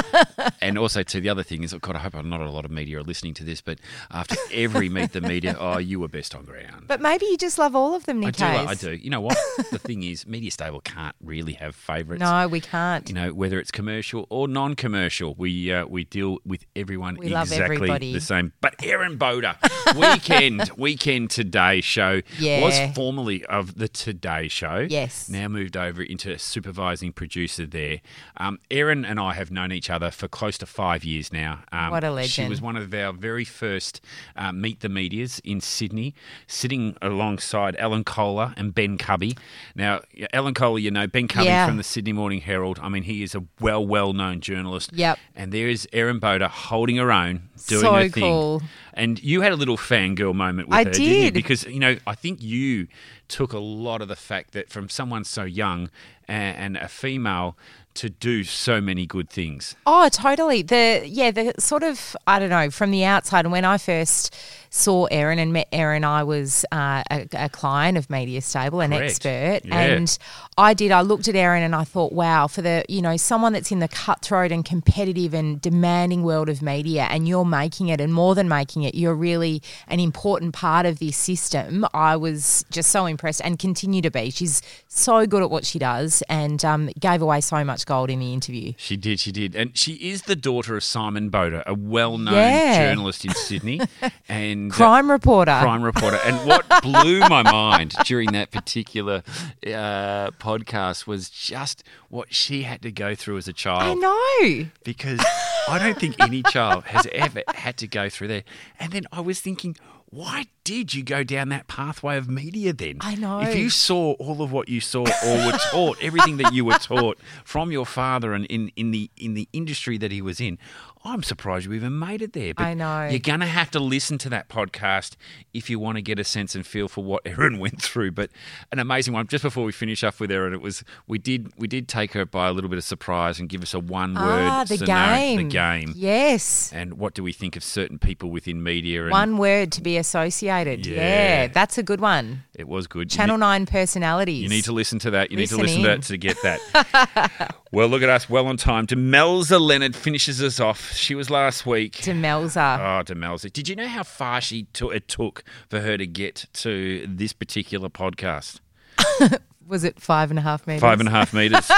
and 0.61 0.79
also, 0.79 1.03
to 1.03 1.21
the 1.21 1.29
other 1.29 1.43
thing 1.43 1.63
is, 1.63 1.73
oh 1.75 1.79
God, 1.79 1.97
I 1.97 2.01
hope 2.01 2.15
I'm 2.15 2.29
not 2.29 2.41
a 2.41 2.51
lot 2.51 2.65
of 2.65 2.71
media 2.71 2.99
are 2.99 3.03
listening 3.03 3.35
to 3.35 3.45
this, 3.45 3.61
but 3.61 3.79
after 4.11 4.37
every 4.53 4.89
Meet 4.89 5.13
the 5.13 5.21
Media, 5.21 5.57
oh, 5.61 5.79
you 5.79 6.01
were 6.01 6.09
best 6.09 6.35
on 6.35 6.45
ground. 6.45 6.85
But 6.87 7.01
maybe 7.01 7.27
you 7.27 7.37
just 7.37 7.59
love 7.59 7.75
all 7.75 7.95
of 7.95 8.07
them, 8.07 8.25
I 8.25 8.31
do, 8.31 8.45
I 8.45 8.75
do. 8.75 8.93
You 8.93 9.11
know 9.11 9.21
what? 9.21 9.37
the 9.71 9.79
thing 9.79 10.03
is, 10.03 10.27
Media 10.27 10.51
Stable 10.51 10.81
can't 10.81 11.15
really 11.23 11.55
have 11.55 11.75
favourites. 11.75 12.21
No, 12.21 12.49
we 12.49 12.61
can't. 12.61 13.09
you 13.09 13.15
know 13.15 13.33
whether 13.33 13.59
it's 13.59 13.71
commercial 13.71 14.27
or 14.31 14.49
non-commercial 14.49 15.35
we 15.37 15.73
uh, 15.73 15.87
we 15.87 16.05
deal 16.05 16.39
with 16.45 16.65
everyone 16.75 17.17
We 17.17 17.35
exactly 17.35 18.13
the 18.13 18.21
same 18.21 18.53
but 18.61 18.75
Erin 18.83 19.17
Bouda 19.17 19.59
weekend 19.97 20.71
weekend 20.77 21.31
today 21.31 21.81
show 21.81 22.23
Yeah. 22.39 22.63
was 22.63 22.95
formerly 22.95 23.45
of 23.47 23.77
the 23.77 23.89
Today 23.89 24.49
Show 24.49 24.87
Yes. 24.89 25.29
now 25.29 25.49
moved 25.49 25.77
over 25.77 26.03
into 26.03 26.39
supervising 26.39 27.13
producer 27.13 27.67
there 27.67 28.01
um, 28.37 28.59
Erin 28.71 29.05
and 29.05 29.19
I 29.21 29.35
have 29.35 29.51
known 29.51 29.73
each 29.73 29.91
other 29.91 30.11
for 30.11 30.29
close 30.29 30.59
to 30.59 30.67
five 30.67 31.05
years 31.05 31.33
now 31.33 31.61
um, 31.73 31.91
What 31.91 32.05
a 32.05 32.11
legend. 32.11 32.31
she 32.33 32.49
was 32.49 32.61
one 32.61 32.77
of 32.77 32.93
our 32.95 33.13
very 33.13 33.45
first 33.45 34.01
uh, 34.37 34.53
Meet 34.53 34.81
the 34.81 34.89
Medias 34.89 35.41
in 35.45 35.61
Sydney, 35.61 36.15
sitting 36.47 36.97
alongside 37.03 37.77
Alan 37.77 38.05
Kohler 38.05 38.55
and 38.57 38.75
Ben 38.75 38.99
Cubby. 38.99 39.37
Now, 39.75 40.01
Alan 40.33 40.55
Kohler, 40.55 40.79
you 40.79 40.91
know, 40.91 41.07
Ben 41.07 41.29
Cubby 41.29 41.47
Yeah. 41.47 41.67
from 41.67 41.77
the 41.77 41.83
Sydney 41.83 42.13
Morning 42.13 42.41
Herald. 42.41 42.79
I 42.83 42.89
mean, 42.89 43.03
he 43.05 43.23
is 43.23 43.35
a 43.35 43.45
well, 43.61 43.85
well 43.87 44.13
known 44.13 44.41
journalist. 44.41 44.91
Yep. 44.93 45.19
And 45.35 45.53
there 45.53 45.69
is 45.69 45.89
Erin 45.93 46.19
Bouda 46.19 46.49
holding 46.49 46.97
her 46.97 47.11
own, 47.13 47.49
doing 47.67 47.81
So 47.83 47.93
her 47.95 48.09
thing. 48.09 48.23
cool. 48.23 48.63
And 48.95 49.23
you 49.23 49.43
had 49.43 49.53
a 49.53 49.57
little 49.57 49.77
fangirl 49.77 50.35
moment 50.35 50.69
with 50.69 50.77
I 50.79 50.85
her, 50.85 50.91
didn't 50.91 51.25
you? 51.25 51.33
Because, 51.33 51.65
you 51.65 51.79
know, 51.81 51.97
I 52.07 52.15
think 52.15 52.43
you 52.43 52.89
took 53.29 53.53
a 53.53 53.59
lot 53.59 54.03
of 54.03 54.09
the 54.09 54.17
fact 54.17 54.53
that 54.53 54.69
from 54.69 54.89
someone 54.89 55.25
so 55.25 55.45
young 55.45 55.91
and, 56.29 56.57
and 56.57 56.77
a 56.77 56.89
female 56.89 57.57
to 57.95 58.11
do 58.11 58.45
so 58.45 58.81
many 58.81 59.07
good 59.07 59.31
things. 59.31 59.75
Oh, 59.87 60.09
totally. 60.11 60.63
The 60.63 61.03
yeah, 61.07 61.31
the 61.31 61.55
sort 61.59 61.83
of 61.83 62.17
I 62.27 62.39
don't 62.39 62.51
know 62.51 62.71
from 62.71 62.91
the 62.91 63.05
outside. 63.05 63.45
And 63.45 63.53
when 63.53 63.65
I 63.65 63.79
first 63.79 64.35
saw 64.71 65.05
Erin 65.07 65.39
and 65.39 65.53
met 65.53 65.69
Erin, 65.73 66.05
I 66.05 66.23
was 66.25 66.65
uh, 66.73 67.03
a, 67.11 67.27
a 67.35 67.49
client 67.49 67.97
of 67.99 68.09
Media 68.11 68.41
Stable, 68.41 68.81
an 68.81 68.91
Correct. 68.91 69.05
expert, 69.27 69.61
Yeah. 69.65 69.79
and 69.81 70.19
I 70.59 70.75
did. 70.75 70.91
I 70.93 71.03
looked 71.03 71.29
at 71.29 71.35
Erin 71.37 71.63
and 71.63 71.75
I 71.75 71.85
thought, 71.85 72.13
wow, 72.13 72.47
for 72.47 72.63
the 72.63 72.85
you 72.89 73.03
know 73.03 73.17
someone 73.17 73.53
that's 73.53 73.71
in 73.73 73.79
the 73.81 73.89
cutthroat 73.89 74.53
and 74.53 74.65
competitive 74.65 75.35
and 75.35 75.61
demanding 75.61 76.23
world 76.23 76.49
of 76.49 76.63
media, 76.63 77.07
and 77.11 77.27
you're 77.29 77.45
making 77.45 77.89
it, 77.89 78.01
and 78.01 78.13
more 78.15 78.35
than 78.35 78.49
making 78.49 78.83
it, 78.85 78.95
you're 78.95 79.15
really 79.15 79.63
an 79.89 80.01
important 80.01 80.55
part 80.55 80.87
of 80.87 80.99
this 80.99 81.17
system. 81.17 81.87
I 81.95 82.17
was 82.17 82.65
just 82.71 82.91
so 82.91 83.07
impressed 83.07 83.41
and 83.45 83.59
continue 83.59 84.03
to 84.03 84.11
be. 84.11 84.31
She's 84.31 84.63
so 84.89 85.27
good 85.27 85.43
at 85.43 85.51
what 85.51 85.65
she 85.65 85.79
does, 85.79 86.23
and 86.29 86.65
um, 86.65 86.91
gave 86.99 87.21
away 87.23 87.41
so 87.41 87.63
much 87.65 87.85
gold 87.87 88.11
in 88.11 88.19
the 88.21 88.33
interview. 88.33 88.73
She 88.77 88.97
did, 88.97 89.21
she 89.21 89.33
did. 89.33 89.55
And 89.55 89.77
she 89.77 89.93
is 89.95 90.23
the 90.23 90.37
daughter 90.37 90.77
of 90.77 90.85
Simon 90.85 91.29
Bouda, 91.29 91.63
a 91.67 91.75
well 91.75 92.19
known 92.19 92.35
Yeah. 92.35 92.89
journalist 92.89 93.25
in 93.25 93.33
Sydney. 93.35 93.81
and 94.29 94.56
uh, 94.71 94.75
Crime 94.75 95.11
reporter. 95.11 95.59
crime 95.61 95.83
reporter. 95.83 96.19
And 96.25 96.37
what 96.47 96.65
blew 96.83 97.21
my 97.21 97.43
mind 97.43 97.95
during 98.05 98.33
that 98.33 98.51
particular 98.51 99.23
uh, 99.67 100.31
podcast 100.39 101.07
was 101.07 101.29
just 101.31 101.83
what 102.09 102.33
she 102.35 102.63
had 102.63 102.83
to 102.83 102.93
go 102.93 103.15
through 103.15 103.39
as 103.39 103.49
a 103.49 103.53
child. 103.53 103.83
I 103.83 103.95
know. 103.95 104.69
Because 104.85 105.21
I 105.69 105.79
don't 105.79 105.99
think 105.99 106.17
any 106.21 106.43
child 106.55 106.85
has 106.85 107.07
ever 107.13 107.43
had 107.55 107.77
to 107.79 107.87
go 107.87 108.09
through 108.09 108.29
there. 108.29 108.45
And 108.79 108.93
then 108.93 109.05
I 109.13 109.21
was 109.21 109.41
thinking, 109.41 109.77
why 110.09 110.47
did 110.63 110.95
you 110.95 111.03
go 111.03 111.25
down 111.25 111.49
that 111.49 111.67
pathway 111.67 112.17
of 112.17 112.29
media 112.29 112.73
then? 112.73 112.99
I 113.01 113.17
know. 113.17 113.41
If 113.41 113.57
you 113.57 113.69
saw 113.71 114.13
all 114.15 114.41
of 114.41 114.53
what 114.53 114.69
you 114.69 114.81
saw 114.81 115.01
or 115.01 115.47
were 115.47 115.59
taught, 115.71 115.99
everything 116.01 116.37
that 116.39 116.55
you 116.55 116.65
were 116.65 116.79
taught 116.79 117.19
from 117.45 117.73
your 117.73 117.85
father 117.85 118.33
and 118.33 118.47
in, 118.47 118.71
in 118.77 118.93
the 118.93 119.11
in 119.17 119.35
the 119.35 119.49
industry 119.53 119.99
that 119.99 120.13
he 120.13 120.23
was 120.23 120.41
in, 120.41 120.59
I'm 121.07 121.23
surprised 121.23 121.67
you 121.67 121.73
even 121.73 121.99
made 121.99 122.23
it 122.23 122.33
there. 122.33 122.55
But 122.55 122.65
I 122.65 122.75
know. 122.75 123.07
You're 123.09 123.19
gonna 123.19 123.47
have 123.47 123.71
to 123.73 123.81
listen 123.81 124.19
to 124.19 124.29
that 124.31 124.49
podcast 124.49 125.17
if 125.55 125.71
you 125.71 125.79
want 125.79 125.97
to 125.97 126.03
get 126.03 126.19
a 126.19 126.25
sense 126.25 126.55
and 126.55 126.67
feel 126.67 126.89
for 126.89 127.03
what 127.05 127.23
Erin 127.27 127.59
went 127.59 127.81
through. 127.81 128.13
But 128.13 128.31
an 128.73 128.79
amazing 128.79 129.15
one. 129.15 129.27
Just 129.27 129.43
before 129.43 129.65
we 129.65 129.73
finish 129.73 130.03
up 130.05 130.19
with 130.21 130.31
Erin, 130.31 130.53
it 130.53 130.61
was 130.61 130.85
we 131.07 131.19
did 131.19 131.53
we 131.57 131.67
did 131.67 131.89
take 131.89 132.13
her 132.13 132.25
by 132.27 132.49
a 132.49 132.53
little 132.53 132.69
bit 132.71 132.79
of 132.79 132.85
surprise 132.85 133.39
and 133.41 133.49
give 133.49 133.63
us 133.63 133.73
a 133.75 133.81
one 133.81 134.15
word 134.15 134.49
Ah, 134.51 134.65
the 134.65 134.77
scenario, 134.79 135.17
game. 135.17 135.37
the 135.37 135.45
game. 135.45 135.93
Yes. 135.97 136.73
And 136.73 136.95
what 136.99 137.15
do 137.15 137.23
we 137.23 137.33
think 137.33 137.57
of 137.57 137.63
certain 137.65 137.99
people 137.99 138.31
within 138.31 138.63
media? 138.63 139.03
And 139.03 139.11
One 139.13 139.39
word 139.39 139.73
to 139.73 139.83
be 139.83 139.97
associated. 139.97 140.87
Yeah. 140.87 140.97
Yeah. 140.97 141.47
that's 141.49 141.79
a 141.79 141.83
good 141.83 142.01
one. 142.01 142.43
It 142.55 142.67
was 142.69 142.87
good. 142.87 143.11
Channel 143.11 143.37
need- 143.37 143.41
9 143.41 143.67
personalities. 143.67 144.43
You 144.43 144.49
need 144.49 144.65
to 144.65 144.73
listen 144.73 144.99
to 145.01 145.11
that. 145.13 145.31
You 145.31 145.37
Listen 145.39 145.59
need 145.59 145.63
to 145.63 145.67
listen 145.67 145.83
to 145.83 145.89
that 145.89 146.03
to 146.05 146.17
get 146.17 146.37
that. 146.43 147.55
well, 147.73 147.89
look 147.89 148.03
at 148.03 148.09
us, 148.09 148.29
well 148.31 148.47
on 148.47 148.57
time. 148.57 148.87
Demelza 148.87 149.61
Leonard 149.61 149.95
finishes 149.95 150.43
us 150.43 150.59
off. 150.59 150.93
She 150.97 151.15
was 151.15 151.31
last 151.31 151.67
week. 151.67 151.97
Demelza. 151.97 152.79
Oh, 152.79 153.05
Demelza. 153.05 153.53
Did 153.53 153.69
you 153.69 153.77
know 153.77 153.87
how 153.89 154.03
far 154.03 154.41
she 154.41 154.65
took, 154.73 154.95
it 154.95 155.09
took 155.09 155.45
for 155.69 155.81
her 155.81 155.97
to 155.97 156.07
get 156.07 156.47
to 156.55 157.07
this 157.09 157.33
particular 157.33 157.89
podcast? 157.89 158.61
Was 159.67 159.85
it 159.85 160.01
five 160.01 160.31
and 160.31 160.39
a 160.39 160.43
half 160.43 160.67
metres? 160.67 160.81
Five 160.81 161.01
and 161.01 161.09
a 161.09 161.13
half 161.13 161.33
metres. 161.35 161.71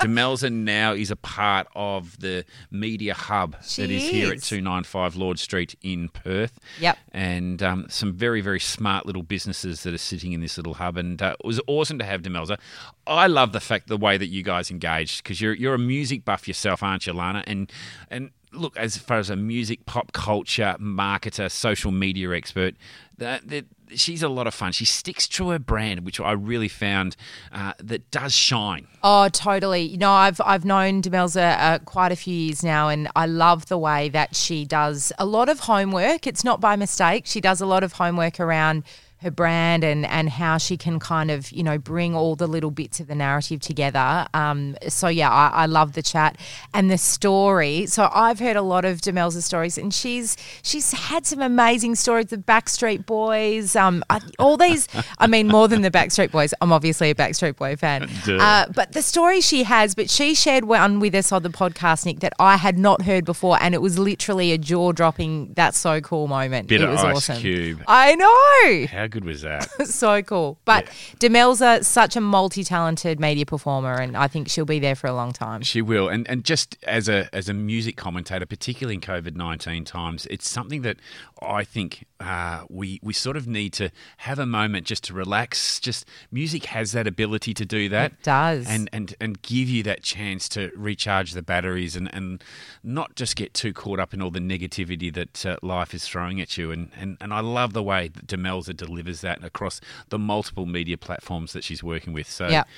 Demelza 0.00 0.52
now 0.52 0.92
is 0.92 1.10
a 1.10 1.16
part 1.16 1.66
of 1.74 2.20
the 2.20 2.44
media 2.70 3.14
hub 3.14 3.56
She 3.64 3.82
that 3.82 3.90
is, 3.90 4.02
here 4.08 4.32
at 4.32 4.42
295 4.42 5.16
Lord 5.16 5.38
Street 5.38 5.74
in 5.82 6.08
Perth. 6.08 6.58
Yep. 6.80 6.98
And 7.12 7.62
um, 7.62 7.86
some 7.88 8.12
very, 8.12 8.40
very 8.40 8.60
smart 8.60 9.06
little 9.06 9.24
businesses 9.24 9.82
that 9.82 9.92
are 9.92 9.98
sitting 9.98 10.32
in 10.32 10.40
this 10.40 10.56
little 10.56 10.74
hub. 10.74 10.96
And 10.96 11.20
uh, 11.20 11.34
it 11.40 11.44
was 11.44 11.60
awesome 11.66 11.98
to 11.98 12.04
have 12.04 12.22
Demelza. 12.22 12.58
I 13.06 13.26
love 13.26 13.52
the 13.52 13.60
fact, 13.60 13.88
the 13.88 13.96
way 13.96 14.16
that 14.16 14.28
you 14.28 14.44
guys 14.44 14.70
engaged, 14.70 15.24
because 15.24 15.40
you're, 15.40 15.54
you're 15.54 15.74
a 15.74 15.78
music 15.78 16.24
buff 16.24 16.46
yourself, 16.46 16.82
aren't 16.82 17.06
you, 17.06 17.12
Lanna? 17.12 17.42
And, 17.46 17.70
and 18.08 18.30
look, 18.52 18.76
as 18.76 18.96
far 18.96 19.18
as 19.18 19.30
a 19.30 19.36
music, 19.36 19.86
pop 19.86 20.12
culture 20.12 20.76
marketer, 20.80 21.50
social 21.50 21.90
media 21.90 22.30
expert, 22.30 22.74
that, 23.16 23.48
that 23.48 23.66
she's 23.94 24.22
a 24.22 24.28
lot 24.28 24.46
of 24.46 24.54
fun. 24.54 24.72
She 24.72 24.84
sticks 24.84 25.26
to 25.28 25.50
her 25.50 25.58
brand, 25.58 26.04
which 26.04 26.20
I 26.20 26.32
really 26.32 26.68
found 26.68 27.16
uh, 27.52 27.72
that 27.78 28.10
does 28.10 28.32
shine. 28.32 28.86
Oh, 29.02 29.28
totally. 29.28 29.82
You 29.82 29.98
know, 29.98 30.12
I've 30.12 30.40
I've 30.44 30.64
known 30.64 31.02
Demelza 31.02 31.56
uh, 31.58 31.78
quite 31.80 32.12
a 32.12 32.16
few 32.16 32.34
years 32.34 32.62
now, 32.62 32.88
and 32.88 33.08
I 33.16 33.26
love 33.26 33.66
the 33.66 33.78
way 33.78 34.08
that 34.10 34.36
she 34.36 34.64
does 34.64 35.12
a 35.18 35.26
lot 35.26 35.48
of 35.48 35.60
homework. 35.60 36.26
It's 36.26 36.44
not 36.44 36.60
by 36.60 36.76
mistake. 36.76 37.26
She 37.26 37.40
does 37.40 37.60
a 37.60 37.66
lot 37.66 37.82
of 37.82 37.94
homework 37.94 38.40
around 38.40 38.84
her 39.22 39.30
brand 39.30 39.82
and 39.82 40.06
and 40.06 40.30
how 40.30 40.58
she 40.58 40.76
can 40.76 40.98
kind 41.00 41.30
of 41.30 41.50
you 41.50 41.62
know 41.62 41.76
bring 41.76 42.14
all 42.14 42.36
the 42.36 42.46
little 42.46 42.70
bits 42.70 43.00
of 43.00 43.08
the 43.08 43.14
narrative 43.14 43.60
together. 43.60 44.26
Um, 44.32 44.76
so 44.88 45.08
yeah, 45.08 45.30
I, 45.30 45.48
I 45.48 45.66
love 45.66 45.94
the 45.94 46.02
chat 46.02 46.36
and 46.72 46.90
the 46.90 46.98
story. 46.98 47.86
So 47.86 48.08
I've 48.14 48.38
heard 48.38 48.56
a 48.56 48.62
lot 48.62 48.84
of 48.84 49.00
Demelza's 49.00 49.44
stories, 49.44 49.76
and 49.76 49.92
she's 49.92 50.36
she's 50.62 50.92
had 50.92 51.26
some 51.26 51.40
amazing 51.40 51.96
stories. 51.96 52.26
The 52.26 52.36
Backstreet 52.36 53.06
Boys, 53.06 53.74
um, 53.74 54.04
all 54.38 54.56
these. 54.56 54.88
I 55.18 55.26
mean, 55.26 55.48
more 55.48 55.66
than 55.66 55.82
the 55.82 55.90
Backstreet 55.90 56.30
Boys. 56.30 56.54
I'm 56.60 56.72
obviously 56.72 57.10
a 57.10 57.14
Backstreet 57.14 57.56
Boy 57.56 57.76
fan. 57.76 58.08
Uh, 58.38 58.66
but 58.74 58.92
the 58.92 59.02
story 59.02 59.40
she 59.40 59.64
has, 59.64 59.94
but 59.94 60.08
she 60.08 60.34
shared 60.34 60.64
one 60.64 61.00
with 61.00 61.14
us 61.14 61.32
on 61.32 61.42
the 61.42 61.48
podcast, 61.48 62.06
Nic, 62.06 62.20
that 62.20 62.32
I 62.38 62.56
had 62.56 62.78
not 62.78 63.02
heard 63.02 63.24
before, 63.24 63.58
and 63.60 63.74
it 63.74 63.82
was 63.82 63.98
literally 63.98 64.52
a 64.52 64.58
jaw 64.58 64.92
dropping, 64.92 65.52
that's 65.54 65.76
so 65.76 66.00
cool 66.00 66.28
moment. 66.28 66.68
Bit 66.68 66.82
it 66.82 66.84
of 66.84 66.90
was 66.90 67.04
Ice 67.04 67.16
awesome. 67.16 67.38
Cube. 67.38 67.82
I 67.88 68.14
know. 68.14 68.86
How 68.86 69.07
good 69.08 69.24
was 69.24 69.42
that? 69.42 69.68
so 69.86 70.22
cool. 70.22 70.58
But 70.64 70.86
Demelza, 71.18 71.84
such 71.84 72.16
a 72.16 72.20
multi 72.20 72.64
talented 72.64 73.20
media 73.20 73.46
performer, 73.46 73.94
and 73.94 74.16
I 74.16 74.28
think 74.28 74.48
she'll 74.48 74.64
be 74.64 74.78
there 74.78 74.94
for 74.94 75.06
a 75.06 75.14
long 75.14 75.32
time. 75.32 75.62
She 75.62 75.82
will, 75.82 76.08
and 76.08 76.28
and 76.28 76.44
just 76.44 76.76
as 76.84 77.08
a 77.08 77.28
as 77.34 77.48
a 77.48 77.54
music 77.54 77.96
commentator, 77.96 78.46
particularly 78.46 78.94
in 78.94 79.00
COVID 79.00 79.36
nineteen 79.36 79.84
times, 79.84 80.26
it's 80.26 80.48
something 80.48 80.82
that 80.82 80.98
I 81.42 81.64
think 81.64 82.06
uh, 82.20 82.64
we 82.68 82.98
we 83.02 83.12
sort 83.12 83.36
of 83.36 83.46
need 83.46 83.72
to 83.74 83.90
have 84.18 84.38
a 84.38 84.46
moment 84.46 84.86
just 84.86 85.04
to 85.04 85.14
relax. 85.14 85.78
Just 85.80 86.06
music 86.32 86.66
has 86.66 86.92
that 86.92 87.06
ability 87.06 87.54
to 87.54 87.64
do 87.64 87.88
that. 87.90 88.12
It 88.12 88.22
does. 88.22 88.66
and 88.68 88.88
and 88.92 89.14
and 89.20 89.40
give 89.42 89.68
you 89.68 89.82
that 89.84 90.02
chance 90.02 90.48
to 90.50 90.70
recharge 90.76 91.32
the 91.32 91.42
batteries 91.42 91.96
and 91.96 92.12
and 92.12 92.42
not 92.82 93.14
just 93.14 93.36
get 93.36 93.54
too 93.54 93.72
caught 93.72 94.00
up 94.00 94.12
in 94.12 94.20
all 94.22 94.30
the 94.30 94.40
negativity 94.40 95.12
that 95.14 95.46
uh, 95.46 95.56
life 95.62 95.94
is 95.94 96.06
throwing 96.06 96.40
at 96.40 96.56
you. 96.58 96.70
And 96.72 96.90
and 96.98 97.16
and 97.20 97.32
I 97.32 97.40
love 97.40 97.72
the 97.72 97.82
way 97.82 98.08
that 98.08 98.26
Demelza 98.26 98.74
delivers 98.98 99.20
that 99.20 99.44
across 99.44 99.80
the 100.08 100.18
multiple 100.18 100.66
media 100.66 100.98
platforms 100.98 101.52
that 101.52 101.64
she's 101.64 101.82
working 101.82 102.12
with. 102.12 102.28
So. 102.28 102.48
Yep. 102.48 102.68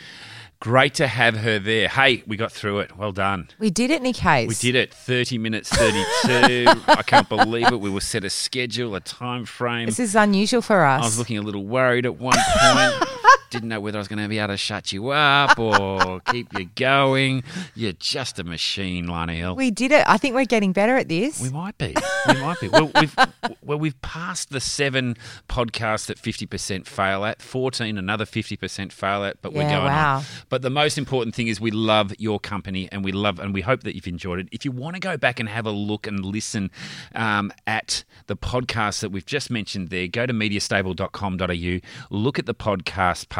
Great 0.60 0.92
to 0.96 1.06
have 1.06 1.38
her 1.38 1.58
there. 1.58 1.88
Hey, 1.88 2.22
we 2.26 2.36
got 2.36 2.52
through 2.52 2.80
it. 2.80 2.94
Well 2.94 3.12
done. 3.12 3.48
We 3.58 3.70
did 3.70 3.90
it, 3.90 4.02
Nic 4.02 4.16
Hayes. 4.18 4.46
We 4.46 4.54
did 4.54 4.74
it. 4.74 4.92
30 4.92 5.38
minutes 5.38 5.70
32. 5.70 6.66
I 6.86 7.02
can't 7.02 7.30
believe 7.30 7.72
it. 7.72 7.80
We 7.80 7.88
were 7.88 8.02
set 8.02 8.24
a 8.24 8.30
schedule, 8.30 8.94
a 8.94 9.00
time 9.00 9.46
frame. 9.46 9.86
This 9.86 9.98
is 9.98 10.14
unusual 10.14 10.60
for 10.60 10.84
us. 10.84 11.02
I 11.02 11.06
was 11.06 11.18
looking 11.18 11.38
a 11.38 11.42
little 11.42 11.64
worried 11.64 12.04
at 12.04 12.18
one 12.18 12.34
point. 12.34 13.08
Didn't 13.50 13.68
know 13.68 13.80
whether 13.80 13.98
I 13.98 14.00
was 14.00 14.08
going 14.08 14.22
to 14.22 14.28
be 14.28 14.38
able 14.38 14.54
to 14.54 14.56
shut 14.56 14.92
you 14.92 15.08
up 15.08 15.58
or 15.58 16.20
keep 16.26 16.56
you 16.56 16.66
going. 16.76 17.42
You're 17.74 17.92
just 17.92 18.38
a 18.38 18.44
machine, 18.44 19.08
Lanna 19.08 19.34
Hill. 19.34 19.56
we 19.56 19.70
did 19.70 19.92
it. 19.92 20.04
I 20.06 20.18
think 20.18 20.34
we're 20.34 20.44
getting 20.44 20.72
better 20.72 20.96
at 20.96 21.08
this. 21.08 21.40
We 21.40 21.50
might 21.50 21.76
be. 21.76 21.94
We 22.28 22.34
might 22.40 22.60
be. 22.60 22.68
Well, 22.68 22.90
we've 23.00 23.16
well 23.62 23.78
we've 23.78 24.00
passed 24.02 24.50
the 24.50 24.60
seven 24.60 25.16
podcasts 25.48 26.06
that 26.06 26.18
fifty 26.18 26.46
percent 26.46 26.86
fail 26.86 27.24
at. 27.24 27.42
Fourteen, 27.42 27.98
another 27.98 28.24
fifty 28.24 28.56
percent 28.56 28.92
fail 28.92 29.24
at. 29.24 29.42
But 29.42 29.52
we're 29.52 29.68
going 29.68 29.84
wow. 29.84 30.18
on. 30.18 30.24
But 30.48 30.62
the 30.62 30.70
most 30.70 30.96
important 30.96 31.34
thing 31.34 31.48
is 31.48 31.60
we 31.60 31.70
love 31.70 32.12
your 32.18 32.38
company 32.38 32.88
and 32.92 33.04
we 33.04 33.12
love 33.12 33.40
and 33.40 33.52
we 33.52 33.62
hope 33.62 33.82
that 33.82 33.94
you've 33.94 34.06
enjoyed 34.06 34.40
it. 34.40 34.48
If 34.52 34.64
you 34.64 34.70
want 34.70 34.94
to 34.94 35.00
go 35.00 35.16
back 35.16 35.40
and 35.40 35.48
have 35.48 35.66
a 35.66 35.70
look 35.70 36.06
and 36.06 36.24
listen 36.24 36.70
um, 37.14 37.52
at 37.66 38.04
the 38.26 38.36
podcast 38.36 39.00
that 39.00 39.10
we've 39.10 39.26
just 39.26 39.50
mentioned 39.50 39.90
there, 39.90 40.06
go 40.06 40.26
to 40.26 40.32
mediastable.com.au, 40.32 41.80
look 42.10 42.38
at 42.38 42.46
the 42.46 42.54
podcast 42.54 43.28
page, 43.28 43.39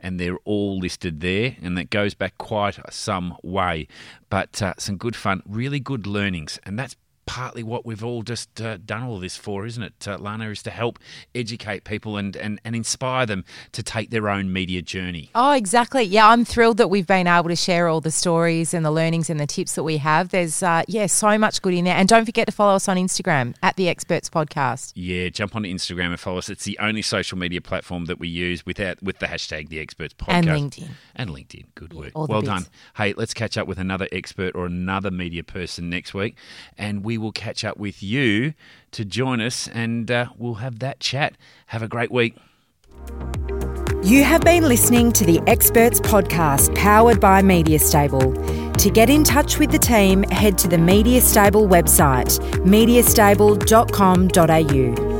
and 0.00 0.18
they're 0.18 0.38
all 0.44 0.78
listed 0.78 1.20
there. 1.20 1.56
And 1.62 1.76
that 1.78 1.90
goes 1.90 2.14
back 2.14 2.38
quite 2.38 2.78
some 2.90 3.36
way. 3.42 3.88
But 4.30 4.60
uh, 4.62 4.74
some 4.78 4.96
good 4.96 5.16
fun, 5.16 5.42
really 5.46 5.80
good 5.80 6.06
learnings. 6.06 6.58
And 6.64 6.78
that's 6.78 6.96
partly 7.26 7.62
what 7.62 7.86
we've 7.86 8.04
all 8.04 8.22
just 8.22 8.60
uh, 8.60 8.76
done 8.84 9.02
all 9.02 9.18
this 9.18 9.36
for, 9.36 9.66
isn't 9.66 9.82
it, 9.82 10.06
uh, 10.08 10.18
Lanna? 10.18 10.50
Is 10.50 10.62
to 10.64 10.70
help 10.70 10.98
educate 11.34 11.84
people 11.84 12.16
and, 12.16 12.36
and, 12.36 12.60
and 12.64 12.76
inspire 12.76 13.26
them 13.26 13.44
to 13.72 13.82
take 13.82 14.10
their 14.10 14.28
own 14.28 14.52
media 14.52 14.82
journey. 14.82 15.30
Oh, 15.34 15.52
exactly. 15.52 16.02
Yeah, 16.02 16.28
I'm 16.28 16.44
thrilled 16.44 16.76
that 16.76 16.88
we've 16.88 17.06
been 17.06 17.26
able 17.26 17.48
to 17.48 17.56
share 17.56 17.88
all 17.88 18.00
the 18.00 18.10
stories 18.10 18.74
and 18.74 18.84
the 18.84 18.90
learnings 18.90 19.30
and 19.30 19.40
the 19.40 19.46
tips 19.46 19.74
that 19.74 19.82
we 19.84 19.96
have. 19.98 20.28
There's, 20.30 20.62
uh, 20.62 20.82
yeah, 20.88 21.06
so 21.06 21.38
much 21.38 21.62
good 21.62 21.74
in 21.74 21.84
there. 21.84 21.96
And 21.96 22.08
don't 22.08 22.24
forget 22.26 22.46
to 22.46 22.52
follow 22.52 22.74
us 22.74 22.88
on 22.88 22.96
Instagram 22.96 23.54
at 23.62 23.76
the 23.76 23.88
Experts 23.88 24.28
Podcast. 24.28 24.92
Yeah, 24.94 25.28
jump 25.30 25.56
on 25.56 25.62
Instagram 25.62 26.06
and 26.06 26.20
follow 26.20 26.38
us. 26.38 26.48
It's 26.48 26.64
the 26.64 26.78
only 26.78 27.02
social 27.02 27.38
media 27.38 27.60
platform 27.60 28.04
that 28.06 28.18
we 28.18 28.28
use 28.28 28.66
without 28.66 29.02
with 29.02 29.18
the 29.18 29.26
hashtag 29.26 29.68
the 29.68 29.80
experts 29.80 30.14
podcast 30.14 30.28
And 30.28 30.46
LinkedIn. 30.46 30.88
and 31.16 31.30
LinkedIn. 31.30 31.64
Good 31.74 31.94
work. 31.94 32.12
the 32.12 32.26
well 32.28 32.42
done. 32.42 32.66
Hey, 32.96 33.14
let's 33.16 33.34
catch 33.34 33.56
up 33.56 33.66
with 33.66 33.78
another 33.78 34.08
expert 34.12 34.54
or 34.54 34.66
another 34.66 35.10
media 35.10 35.42
person 35.42 35.88
next 35.90 36.14
week, 36.14 36.36
and 36.76 37.04
we 37.04 37.13
will 37.18 37.32
catch 37.32 37.64
up 37.64 37.76
with 37.76 38.02
you 38.02 38.54
to 38.92 39.04
join 39.04 39.40
us, 39.40 39.68
and 39.68 40.10
uh, 40.10 40.26
we'll 40.36 40.54
have 40.54 40.78
that 40.80 41.00
chat. 41.00 41.34
Have 41.66 41.82
a 41.82 41.88
great 41.88 42.10
week. 42.10 42.36
You 44.02 44.22
have 44.22 44.42
been 44.42 44.64
listening 44.64 45.12
to 45.12 45.24
the 45.24 45.40
Experts 45.46 46.00
Podcast 46.00 46.74
powered 46.74 47.20
by 47.20 47.40
Media 47.40 47.78
Stable. 47.78 48.34
To 48.74 48.90
get 48.90 49.08
in 49.08 49.24
touch 49.24 49.58
with 49.58 49.70
the 49.70 49.78
team, 49.78 50.24
head 50.24 50.58
to 50.58 50.68
the 50.68 50.76
Media 50.76 51.22
Stable 51.22 51.66
website, 51.66 52.38
mediastable.com.au. 52.64 55.13